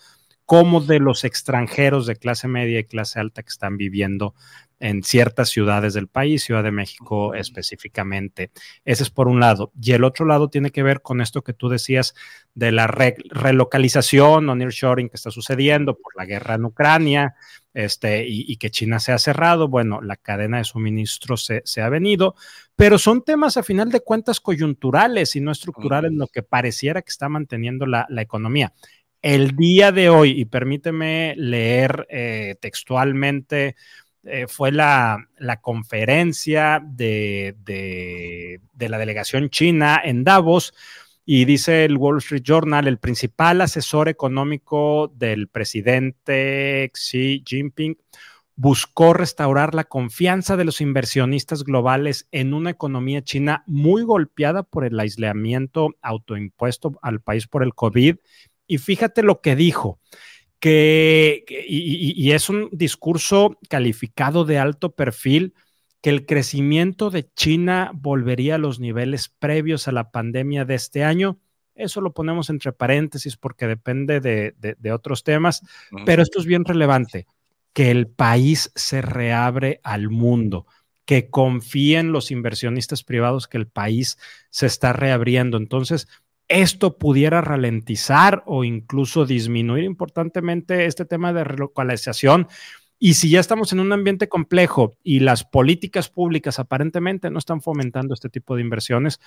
como 0.52 0.82
de 0.82 0.98
los 0.98 1.24
extranjeros 1.24 2.04
de 2.04 2.16
clase 2.16 2.46
media 2.46 2.78
y 2.78 2.84
clase 2.84 3.18
alta 3.18 3.42
que 3.42 3.48
están 3.48 3.78
viviendo 3.78 4.34
en 4.80 5.02
ciertas 5.02 5.48
ciudades 5.48 5.94
del 5.94 6.08
país, 6.08 6.44
Ciudad 6.44 6.62
de 6.62 6.70
México 6.70 7.34
específicamente. 7.34 8.50
Ese 8.84 9.04
es 9.04 9.08
por 9.08 9.28
un 9.28 9.40
lado. 9.40 9.72
Y 9.80 9.92
el 9.92 10.04
otro 10.04 10.26
lado 10.26 10.50
tiene 10.50 10.70
que 10.70 10.82
ver 10.82 11.00
con 11.00 11.22
esto 11.22 11.42
que 11.42 11.54
tú 11.54 11.70
decías 11.70 12.14
de 12.52 12.70
la 12.70 12.86
relocalización 12.86 14.46
o 14.46 14.54
nearshoring 14.54 15.08
que 15.08 15.16
está 15.16 15.30
sucediendo 15.30 15.96
por 15.96 16.14
la 16.18 16.26
guerra 16.26 16.56
en 16.56 16.66
Ucrania 16.66 17.34
este, 17.72 18.26
y, 18.28 18.54
que 18.58 18.70
China 18.70 19.00
se 19.00 19.12
ha 19.12 19.18
cerrado. 19.18 19.68
Bueno, 19.68 20.02
la 20.02 20.16
cadena 20.16 20.58
de 20.58 20.64
suministro 20.64 21.38
se, 21.38 21.62
ha 21.80 21.88
venido, 21.88 22.34
pero 22.76 22.98
son 22.98 23.24
temas 23.24 23.56
a 23.56 23.62
final 23.62 23.90
de 23.90 24.00
cuentas 24.00 24.38
coyunturales 24.38 25.34
y 25.34 25.40
no 25.40 25.50
estructurales, 25.50 26.12
lo 26.12 26.26
que 26.26 26.42
pareciera 26.42 27.00
que 27.00 27.08
está 27.08 27.30
manteniendo 27.30 27.86
la, 27.86 28.04
la 28.10 28.20
economía. 28.20 28.74
El 29.22 29.56
día 29.56 29.92
de 29.92 30.08
hoy, 30.08 30.32
y 30.32 30.44
permíteme 30.46 31.34
leer 31.36 32.08
eh, 32.10 32.56
textualmente, 32.60 33.76
eh, 34.24 34.46
fue 34.48 34.72
la, 34.72 35.28
conferencia 35.60 36.80
de, 36.84 37.56
la 38.78 38.98
delegación 38.98 39.48
china 39.48 40.00
en 40.02 40.24
Davos 40.24 40.74
y 41.24 41.44
dice 41.44 41.84
el 41.84 41.96
Wall 41.96 42.18
Street 42.18 42.42
Journal, 42.42 42.88
el 42.88 42.98
principal 42.98 43.60
asesor 43.60 44.08
económico 44.08 45.12
del 45.14 45.46
presidente 45.46 46.90
Xi 46.92 47.44
Jinping 47.46 47.96
buscó 48.56 49.14
restaurar 49.14 49.74
la 49.74 49.84
confianza 49.84 50.56
de 50.56 50.64
los 50.64 50.80
inversionistas 50.80 51.64
globales 51.64 52.28
en 52.32 52.54
una 52.54 52.70
economía 52.70 53.22
china 53.22 53.64
muy 53.66 54.02
golpeada 54.02 54.62
por 54.62 54.84
el 54.84 54.98
aislamiento 55.00 55.96
autoimpuesto 56.02 56.98
al 57.02 57.20
país 57.20 57.46
por 57.46 57.62
el 57.62 57.74
COVID 57.74 58.16
y 58.72 58.78
fíjate 58.78 59.22
lo 59.22 59.42
que 59.42 59.54
dijo, 59.54 60.00
que, 60.58 61.44
y, 61.68 62.30
es 62.30 62.48
un 62.48 62.70
discurso 62.72 63.58
calificado 63.68 64.46
de 64.46 64.58
alto 64.58 64.94
perfil, 64.94 65.52
que 66.00 66.08
el 66.08 66.24
crecimiento 66.24 67.10
de 67.10 67.30
China 67.34 67.90
volvería 67.92 68.54
a 68.54 68.58
los 68.58 68.80
niveles 68.80 69.28
previos 69.28 69.88
a 69.88 69.92
la 69.92 70.10
pandemia 70.10 70.64
de 70.64 70.74
este 70.74 71.04
año. 71.04 71.38
Eso 71.74 72.00
lo 72.00 72.14
ponemos 72.14 72.48
entre 72.48 72.72
paréntesis 72.72 73.36
porque 73.36 73.66
depende 73.66 74.20
de, 74.20 74.92
otros 74.92 75.22
temas, 75.22 75.60
pero 76.06 76.22
esto 76.22 76.40
es 76.40 76.46
bien 76.46 76.64
relevante, 76.64 77.26
que 77.74 77.90
el 77.90 78.06
país 78.06 78.72
se 78.74 79.02
reabre 79.02 79.80
al 79.82 80.08
mundo, 80.08 80.64
que 81.04 81.28
confíen 81.28 82.10
los 82.10 82.30
inversionistas 82.30 83.04
privados 83.04 83.48
que 83.48 83.58
el 83.58 83.66
país 83.66 84.16
se 84.48 84.64
está 84.64 84.94
reabriendo. 84.94 85.58
Entonces, 85.58 86.08
esto 86.52 86.98
pudiera 86.98 87.40
ralentizar 87.40 88.42
o 88.46 88.62
incluso 88.62 89.24
disminuir 89.24 89.84
importantemente 89.84 90.84
este 90.84 91.06
tema 91.06 91.32
de 91.32 91.44
relocalización. 91.44 92.46
Y 92.98 93.14
si 93.14 93.30
ya 93.30 93.40
estamos 93.40 93.72
en 93.72 93.80
un 93.80 93.92
ambiente 93.92 94.28
complejo 94.28 94.92
y 95.02 95.20
las 95.20 95.44
políticas 95.44 96.10
públicas 96.10 96.58
aparentemente 96.58 97.30
no 97.30 97.38
están 97.38 97.62
fomentando 97.62 98.12
este 98.12 98.28
tipo 98.28 98.54
de 98.54 98.62
inversiones, 98.62 99.18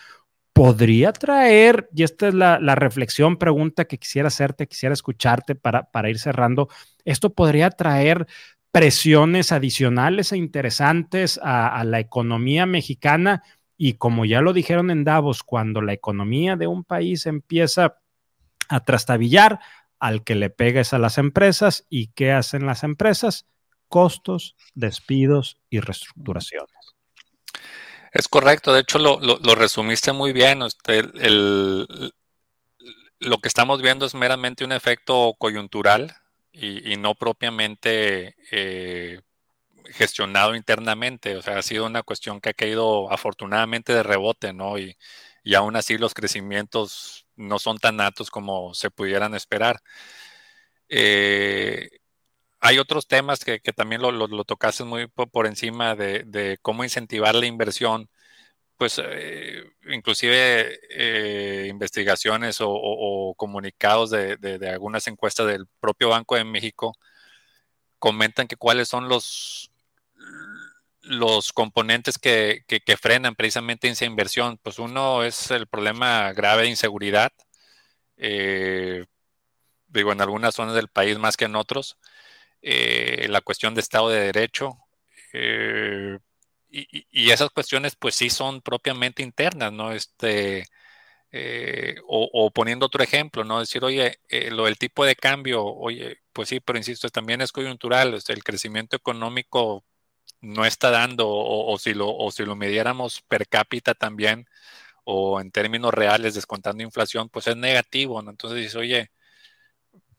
podría 0.54 1.12
traer, 1.12 1.90
y 1.94 2.04
esta 2.04 2.28
es 2.28 2.34
la, 2.36 2.58
reflexión, 2.76 3.38
pregunta 3.38 3.86
que 3.86 3.98
quisiera 3.98 4.28
hacerte, 4.28 4.68
quisiera 4.68 4.94
escucharte 4.94 5.56
para, 5.56 5.92
para 5.92 6.10
ir 6.10 6.20
cerrando, 6.20 6.70
esto 7.04 7.34
podría 7.34 7.72
traer 7.72 8.28
presiones 8.72 9.52
adicionales 9.52 10.32
e 10.32 10.38
interesantes 10.38 11.40
a 11.42 11.84
la 11.86 12.00
economía 12.00 12.66
mexicana 12.66 13.44
y 13.78 13.94
como 13.94 14.26
ya 14.26 14.42
lo 14.42 14.54
dijeron 14.54 14.92
en 14.92 15.04
Davos, 15.04 15.44
cuando 15.44 15.82
la 15.82 15.94
economía 15.94 16.56
de 16.56 16.68
un 16.68 16.84
país 16.84 17.26
empieza 17.26 17.98
a 18.70 18.80
trastabillar, 18.82 19.60
al 20.00 20.24
que 20.24 20.36
le 20.36 20.50
pega 20.50 20.82
es 20.82 20.94
a 20.94 21.00
las 21.00 21.18
empresas. 21.18 21.86
¿Y 21.90 22.08
qué 22.08 22.32
hacen 22.32 22.66
las 22.66 22.84
empresas? 22.84 23.46
Costos, 23.88 24.56
despidos 24.74 25.58
y 25.70 25.80
reestructuraciones. 25.80 26.70
Es 28.12 28.28
correcto, 28.28 28.74
de 28.74 28.82
hecho 28.82 28.98
lo, 28.98 29.20
resumiste 29.56 30.14
muy 30.14 30.32
bien. 30.32 30.62
Usted, 30.62 31.12
lo 33.20 33.38
que 33.40 33.48
estamos 33.48 33.82
viendo 33.82 34.06
es 34.06 34.16
meramente 34.16 34.64
un 34.64 34.72
efecto 34.72 35.36
coyuntural 35.38 36.16
y, 36.54 36.96
no 36.98 37.16
propiamente 37.16 38.36
eh, 38.52 39.22
gestionado 39.92 40.56
internamente, 40.56 41.36
o 41.36 41.42
sea, 41.42 41.58
ha 41.60 41.62
sido 41.64 41.86
una 41.86 42.04
cuestión 42.04 42.42
que 42.42 42.50
ha 42.50 42.54
caído 42.54 43.12
afortunadamente 43.12 43.94
de 43.94 44.04
rebote, 44.04 44.54
¿no? 44.54 44.78
Y, 44.78 44.98
y 45.44 45.56
aún 45.56 45.76
así 45.76 45.98
los 45.98 46.14
crecimientos 46.14 47.28
no 47.36 47.60
son 47.60 47.78
tan 47.78 48.02
altos 48.02 48.32
como 48.32 48.74
se 48.74 48.92
pudieran 48.92 49.36
esperar. 49.36 49.82
Eh, 50.90 51.90
hay 52.60 52.80
otros 52.80 53.08
temas 53.08 53.46
que, 53.46 53.60
también 53.76 54.02
lo, 54.02 54.12
lo, 54.12 54.44
tocaste 54.44 54.84
muy 54.84 55.08
por, 55.08 55.48
encima 55.48 55.96
de, 55.96 56.58
cómo 56.62 56.84
incentivar 56.84 57.36
la 57.36 57.46
inversión, 57.46 58.10
pues 58.78 59.02
eh, 59.04 59.64
inclusive 59.90 60.80
eh, 60.92 61.68
investigaciones 61.70 62.58
o, 62.62 63.36
comunicados 63.38 64.12
de, 64.12 64.60
algunas 64.72 65.08
encuestas 65.08 65.48
del 65.48 65.68
propio 65.80 66.10
Banco 66.10 66.36
de 66.36 66.46
México 66.46 66.94
comentan 68.00 68.48
que 68.48 68.58
cuáles 68.58 68.90
son 68.90 69.10
los, 69.10 69.72
los 71.06 71.54
componentes 71.54 72.18
que, 72.18 72.64
frenan 73.00 73.36
precisamente 73.36 73.88
esa 73.88 74.06
inversión. 74.06 74.60
Pues 74.62 74.80
uno 74.80 75.24
es 75.24 75.52
el 75.52 75.68
problema 75.68 76.34
grave 76.34 76.64
de 76.64 76.70
inseguridad, 76.70 77.32
eh, 78.18 79.06
digo, 79.88 80.12
en 80.12 80.22
algunas 80.22 80.56
zonas 80.56 80.76
del 80.76 80.90
país 80.90 81.18
más 81.18 81.38
que 81.38 81.46
en 81.46 81.56
otros 81.56 81.98
eh, 82.68 83.28
la 83.30 83.42
cuestión 83.42 83.76
de 83.76 83.82
Estado 83.82 84.10
de 84.10 84.22
Derecho. 84.22 84.78
Eh, 85.34 86.20
y, 86.72 87.32
esas 87.32 87.50
cuestiones 87.52 87.96
pues 87.96 88.16
sí 88.16 88.30
son 88.30 88.62
propiamente 88.62 89.24
internas, 89.24 89.72
¿no? 89.72 89.92
Este, 89.94 90.66
eh, 91.32 91.96
o, 92.08 92.52
poniendo 92.52 92.88
otro 92.88 93.04
ejemplo, 93.04 93.44
¿no? 93.44 93.60
Decir, 93.60 93.84
oye, 93.84 94.20
lo 94.52 94.66
del 94.66 94.78
tipo 94.78 95.06
de 95.06 95.16
cambio, 95.16 95.64
oye, 95.66 96.20
pues 96.34 96.50
sí, 96.50 96.60
pero 96.60 96.78
insisto, 96.80 97.10
también 97.10 97.42
es 97.42 97.52
coyuntural, 97.52 98.20
el 98.28 98.44
crecimiento 98.44 98.96
económico 98.98 99.86
no 100.42 100.66
está 100.66 100.92
dando, 100.92 101.28
o, 101.30 101.78
si 101.80 101.94
lo, 101.94 102.10
o 102.16 102.32
si 102.32 102.46
lo 102.46 102.56
midiéramos 102.56 103.22
per 103.24 103.48
cápita 103.48 103.94
también, 103.96 104.48
o 105.06 105.42
en 105.42 105.52
términos 105.52 105.94
reales, 105.94 106.36
descontando 106.36 106.84
inflación, 106.84 107.30
pues 107.30 107.48
es 107.48 107.58
negativo, 107.58 108.22
¿no? 108.22 108.32
Entonces 108.32 108.60
dices, 108.60 108.76
oye, 108.76 109.12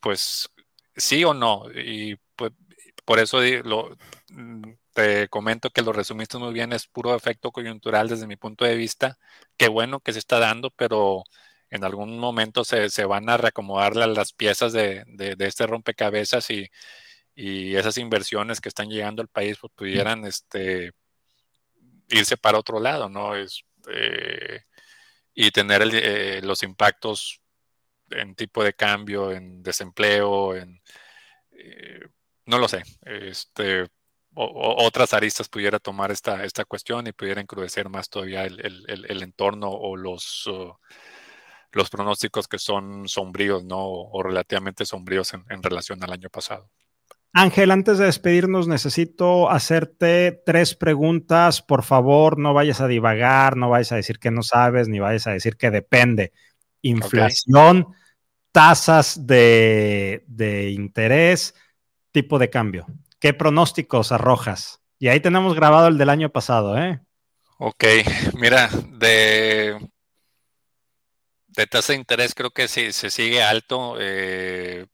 pues 0.01 0.49
sí 0.97 1.25
o 1.25 1.35
no, 1.35 1.65
y 1.75 2.17
pues 2.37 2.53
por 3.05 3.19
eso 3.21 3.39
mm, 4.31 4.63
te 4.93 5.29
comento 5.29 5.71
que 5.71 5.83
lo 5.83 5.93
resumiste 5.93 6.39
muy 6.39 6.53
bien, 6.53 6.73
es 6.73 6.87
puro 6.87 7.15
efecto 7.15 7.53
coyuntural 7.53 8.09
desde 8.09 8.27
mi 8.27 8.37
punto 8.37 8.65
de 8.65 8.77
vista. 8.77 9.19
Qué 9.57 9.69
bueno 9.69 10.01
que 10.01 10.13
se 10.13 10.19
está 10.21 10.39
dando, 10.39 10.71
pero 10.71 11.25
en 11.71 11.85
algún 11.85 12.19
momento 12.19 12.65
se, 12.65 13.05
van 13.07 13.29
a 13.29 13.37
reacomodar 13.37 13.97
las, 13.97 14.33
piezas 14.33 14.73
de, 14.73 15.05
este 15.39 15.67
rompecabezas 15.67 16.51
y, 16.51 16.69
esas 17.37 17.99
inversiones 17.99 18.61
que 18.61 18.69
están 18.69 18.89
llegando 18.89 19.23
al 19.23 19.29
país 19.29 19.59
pues, 19.61 19.73
pudieran 19.75 20.25
este, 20.25 20.93
irse 22.09 22.37
para 22.37 22.59
otro 22.59 22.81
lado, 22.81 23.09
¿no? 23.09 23.37
Es, 23.37 23.65
eh, 23.89 24.63
y 25.35 25.51
tener 25.51 25.83
eh, 25.93 26.41
los 26.43 26.63
impactos 26.63 27.41
en 28.11 28.35
tipo 28.35 28.65
de 28.65 28.75
cambio, 28.75 29.33
en 29.33 29.63
desempleo, 29.63 30.55
en... 30.57 30.81
Eh, 31.53 32.01
no 32.47 32.59
lo 32.59 32.69
sé. 32.69 32.83
Este, 33.03 33.87
otras 34.35 35.15
aristas 35.15 35.49
pudiera 35.49 35.79
tomar 35.79 36.11
esta, 36.11 36.45
esta 36.45 36.65
cuestión 36.65 37.07
y 37.07 37.13
pudiera 37.13 37.41
encrudecer 37.41 37.89
más 37.89 38.09
todavía 38.09 38.45
el, 38.45 39.23
entorno 39.23 39.71
o 39.71 39.97
los, 39.97 40.49
los 41.73 41.91
pronósticos 41.91 42.47
que 42.47 42.59
son 42.59 43.09
sombríos, 43.09 43.65
¿no? 43.65 43.79
O 43.87 44.23
relativamente 44.23 44.85
sombríos 44.85 45.33
en, 45.35 45.63
relación 45.63 46.03
al 46.05 46.13
año 46.13 46.29
pasado. 46.31 46.71
Ángel, 47.33 47.71
antes 47.71 47.99
de 47.99 48.07
despedirnos, 48.07 48.67
necesito 48.67 49.51
hacerte 49.51 50.43
tres 50.47 50.75
preguntas. 50.75 51.61
Por 51.61 51.83
favor, 51.83 52.39
no 52.39 52.55
vayas 52.55 52.81
a 52.81 52.89
divagar, 52.89 53.57
no 53.57 53.69
vayas 53.69 53.93
a 53.93 53.97
decir 53.97 54.19
que 54.19 54.31
no 54.31 54.43
sabes, 54.43 54.89
ni 54.89 55.01
vayas 55.01 55.27
a 55.27 55.33
decir 55.33 55.57
que 55.57 55.71
depende. 55.71 56.33
Inflación, 56.81 57.89
tasas 58.53 59.27
de, 59.27 60.25
de 60.27 60.71
interés, 60.71 61.55
tipo 62.11 62.39
de 62.39 62.49
cambio? 62.49 62.87
¿Qué 63.19 63.35
pronósticos 63.35 64.13
arrojas? 64.13 64.81
Y 64.99 65.09
ahí 65.09 65.21
tenemos 65.21 65.55
grabado 65.55 65.89
el 65.89 65.99
del 65.99 66.09
año 66.09 66.31
pasado, 66.31 66.79
¿eh? 66.79 67.01
Ok, 67.59 67.85
mira, 68.35 68.71
de, 68.93 69.79
de 71.49 71.67
tasa 71.67 71.93
de 71.93 71.99
interés 71.99 72.35
creo 72.35 72.51
que 72.51 72.69
si 72.69 72.93
se 72.93 73.11
sigue 73.11 73.43
alto, 73.43 73.97
eh, 73.99 74.87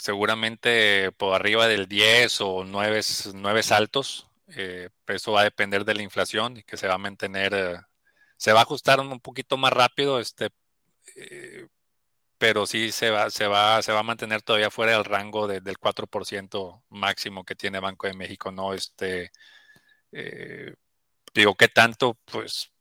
seguramente 0.00 1.12
por 1.12 1.34
arriba 1.34 1.68
del 1.68 1.88
10 1.88 2.40
o 2.40 2.64
9, 2.64 3.00
9 3.34 3.60
altos. 3.70 4.28
Eh, 4.56 4.88
eso 5.06 5.32
va 5.32 5.42
a 5.42 5.44
depender 5.44 5.84
de 5.84 5.94
la 5.94 6.02
inflación 6.02 6.56
y 6.58 6.62
que 6.62 6.76
se 6.76 6.88
va 6.88 6.94
a 6.94 6.98
mantener, 6.98 7.54
eh, 7.54 7.76
se 8.36 8.52
va 8.52 8.60
a 8.60 8.62
ajustar 8.62 9.00
un 9.00 9.20
poquito 9.20 9.56
más 9.56 9.72
rápido, 9.72 10.20
este, 10.20 10.50
pero 12.38 12.66
sí 12.66 12.92
se 12.92 13.10
va, 13.10 13.30
se 13.30 13.46
va, 13.48 13.82
se 13.82 13.92
va 13.92 14.00
a 14.00 14.02
mantener 14.02 14.42
todavía 14.42 14.70
fuera 14.70 14.92
del 14.92 15.04
rango 15.04 15.48
del 15.48 15.78
4% 15.78 16.84
máximo 16.90 17.44
que 17.44 17.56
tiene 17.56 17.80
Banco 17.80 18.06
de 18.06 18.14
México, 18.14 18.52
¿no? 18.52 18.74
Este, 18.74 19.32
eh, 20.12 20.74
digo, 21.34 21.54
¿qué 21.56 21.68
tanto? 21.68 22.18
Pues 22.24 22.72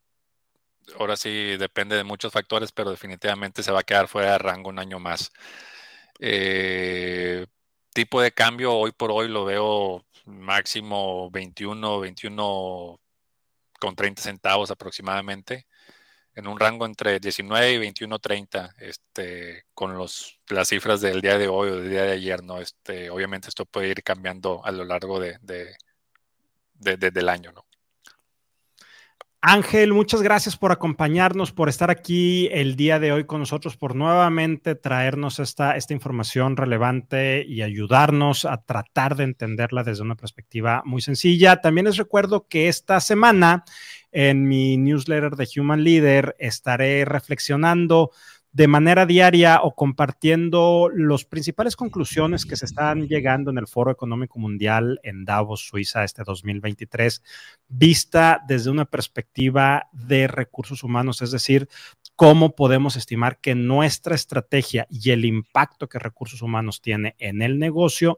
ahora 1.00 1.18
sí 1.18 1.58
depende 1.58 1.96
de 1.96 2.04
muchos 2.04 2.32
factores, 2.32 2.72
pero 2.72 2.92
definitivamente 2.92 3.64
se 3.64 3.72
va 3.72 3.82
a 3.82 3.84
quedar 3.84 4.08
fuera 4.08 4.34
de 4.34 4.38
rango 4.40 4.70
un 4.70 4.80
año 4.80 5.00
más. 5.00 5.32
Eh, 6.20 7.46
tipo 7.94 8.22
de 8.22 8.32
cambio, 8.32 8.74
hoy 8.74 8.92
por 8.92 9.12
hoy 9.12 9.28
lo 9.28 9.46
veo 9.46 10.06
máximo 10.26 11.30
21, 11.32 12.00
21 12.00 13.00
con 13.80 13.96
30 13.96 14.22
centavos 14.22 14.72
aproximadamente 14.72 15.68
en 16.38 16.48
un 16.48 16.60
rango 16.60 16.86
entre 16.86 17.20
19 17.20 17.74
y 17.74 17.78
21.30, 17.80 18.76
este, 18.78 19.66
con 19.74 19.98
los, 19.98 20.40
las 20.50 20.68
cifras 20.68 21.02
del 21.02 21.20
día 21.20 21.36
de 21.40 21.48
hoy 21.48 21.72
o 21.72 21.78
del 21.78 21.90
día 21.90 22.04
de 22.04 22.12
ayer, 22.12 22.44
¿no? 22.44 22.60
Este, 22.60 23.10
obviamente 23.10 23.50
esto 23.50 23.66
puede 23.66 23.88
ir 23.88 24.04
cambiando 24.04 24.64
a 24.64 24.72
lo 24.72 24.86
largo 24.86 25.20
de, 25.20 25.40
del 26.76 27.30
año, 27.30 27.52
¿no? 27.54 27.66
Ángel, 29.42 29.94
muchas 29.94 30.24
gracias 30.24 30.58
por 30.58 30.72
acompañarnos, 30.72 31.52
por 31.52 31.70
estar 31.70 31.92
aquí 31.92 32.50
el 32.52 32.76
día 32.76 33.00
de 33.00 33.12
hoy 33.12 33.26
con 33.26 33.40
nosotros, 33.40 33.78
por 33.78 33.96
nuevamente 33.96 34.74
traernos 34.74 35.38
esta, 35.40 35.78
esta 35.78 35.94
información 35.94 36.58
relevante 36.58 37.46
y 37.48 37.62
ayudarnos 37.62 38.46
a 38.46 38.58
tratar 38.64 39.16
de 39.16 39.26
entenderla 39.26 39.84
desde 39.84 40.02
una 40.02 40.16
perspectiva 40.16 40.82
muy 40.86 41.02
sencilla. 41.02 41.62
También 41.62 41.86
les 41.86 41.98
recuerdo 41.98 42.48
que 42.48 42.68
esta 42.68 43.00
semana 43.00 43.64
en 44.12 44.48
mi 44.48 44.76
newsletter 44.76 45.36
de 45.36 45.48
Human 45.56 45.84
Leader 45.84 46.36
estaré 46.40 47.06
reflexionando 47.06 48.10
de 48.58 48.68
manera 48.68 49.06
diaria 49.06 49.60
o 49.62 49.76
compartiendo 49.76 50.90
las 50.92 51.26
principales 51.26 51.76
conclusiones 51.76 52.44
que 52.44 52.56
se 52.56 52.66
están 52.66 53.08
llegando 53.08 53.52
en 53.52 53.60
el 53.60 53.68
Foro 53.68 53.92
Económico 53.92 54.40
Mundial 54.40 55.00
en 55.04 55.26
Davos, 55.26 55.68
Suiza, 55.68 56.04
este 56.04 56.24
2023, 56.24 57.22
vista 57.68 58.42
desde 58.48 58.72
una 58.72 58.86
perspectiva 58.86 59.84
de 59.92 60.26
recursos 60.26 60.84
humanos, 60.84 61.22
es 61.22 61.30
decir, 61.30 61.70
cómo 62.16 62.56
podemos 62.56 62.96
estimar 62.96 63.38
que 63.38 63.54
nuestra 63.54 64.16
estrategia 64.16 64.88
y 64.90 65.12
el 65.12 65.24
impacto 65.26 65.88
que 65.88 66.00
recursos 66.00 66.42
humanos 66.42 66.82
tiene 66.82 67.16
en 67.20 67.44
el 67.44 67.60
negocio 67.60 68.18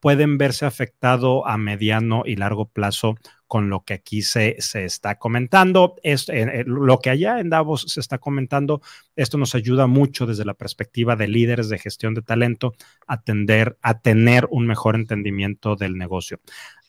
pueden 0.00 0.38
verse 0.38 0.66
afectado 0.66 1.46
a 1.46 1.56
mediano 1.58 2.22
y 2.24 2.36
largo 2.36 2.68
plazo 2.68 3.16
con 3.46 3.68
lo 3.68 3.84
que 3.84 3.94
aquí 3.94 4.22
se, 4.22 4.56
se 4.60 4.84
está 4.84 5.18
comentando. 5.18 5.96
Es, 6.02 6.28
eh, 6.28 6.42
eh, 6.42 6.64
lo 6.66 7.00
que 7.00 7.10
allá 7.10 7.40
en 7.40 7.50
Davos 7.50 7.84
se 7.88 7.98
está 7.98 8.18
comentando, 8.18 8.80
esto 9.16 9.38
nos 9.38 9.54
ayuda 9.54 9.86
mucho 9.88 10.24
desde 10.24 10.44
la 10.44 10.54
perspectiva 10.54 11.16
de 11.16 11.28
líderes 11.28 11.68
de 11.68 11.78
gestión 11.78 12.14
de 12.14 12.22
talento 12.22 12.74
a, 13.06 13.20
tender, 13.22 13.76
a 13.82 14.00
tener 14.00 14.46
un 14.50 14.66
mejor 14.66 14.94
entendimiento 14.94 15.74
del 15.74 15.98
negocio. 15.98 16.40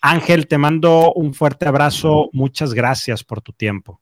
Ángel, 0.02 0.48
te 0.48 0.58
mando 0.60 1.14
un 1.14 1.34
fuerte 1.34 1.66
abrazo. 1.68 2.30
Muchas 2.32 2.74
gracias 2.74 3.24
por 3.24 3.42
tu 3.42 3.54
tiempo. 3.54 4.00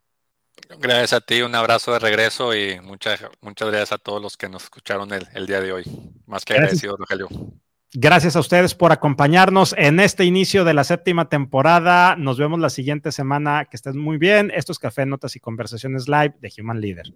Gracias 0.80 1.14
a 1.14 1.22
ti, 1.22 1.42
un 1.42 1.56
abrazo 1.56 1.94
de 1.94 2.00
regreso 2.00 2.54
y 2.54 2.80
muchas, 2.82 3.22
muchas 3.42 3.70
gracias 3.70 3.94
a 3.94 3.98
todos 3.98 4.22
los 4.22 4.36
que 4.36 4.50
nos 4.50 4.66
escucharon 4.66 5.14
el, 5.14 5.26
el 5.34 5.48
día 5.48 5.62
de 5.62 5.72
hoy. 5.72 5.84
Más 6.28 6.44
que 6.44 6.54
agradecido, 6.54 6.98
Rogelio. 6.98 7.30
Gracias 7.94 8.36
a 8.36 8.40
ustedes 8.40 8.76
por 8.76 8.92
acompañarnos 8.92 9.74
en 9.76 10.00
este 10.00 10.24
inicio 10.24 10.64
de 10.64 10.76
la 10.76 10.84
séptima 10.84 11.28
temporada. 11.28 12.16
Nos 12.16 12.38
vemos 12.38 12.60
la 12.60 12.70
siguiente 12.70 13.12
semana. 13.12 13.66
Que 13.66 13.78
estén 13.78 13.98
muy 13.98 14.20
bien. 14.20 14.52
Esto 14.54 14.72
es 14.72 14.80
Café, 14.80 15.08
Notas 15.08 15.36
y 15.36 15.40
Conversaciones 15.40 16.08
Live 16.08 16.36
de 16.40 16.52
Human 16.60 16.82
Leader. 16.82 17.12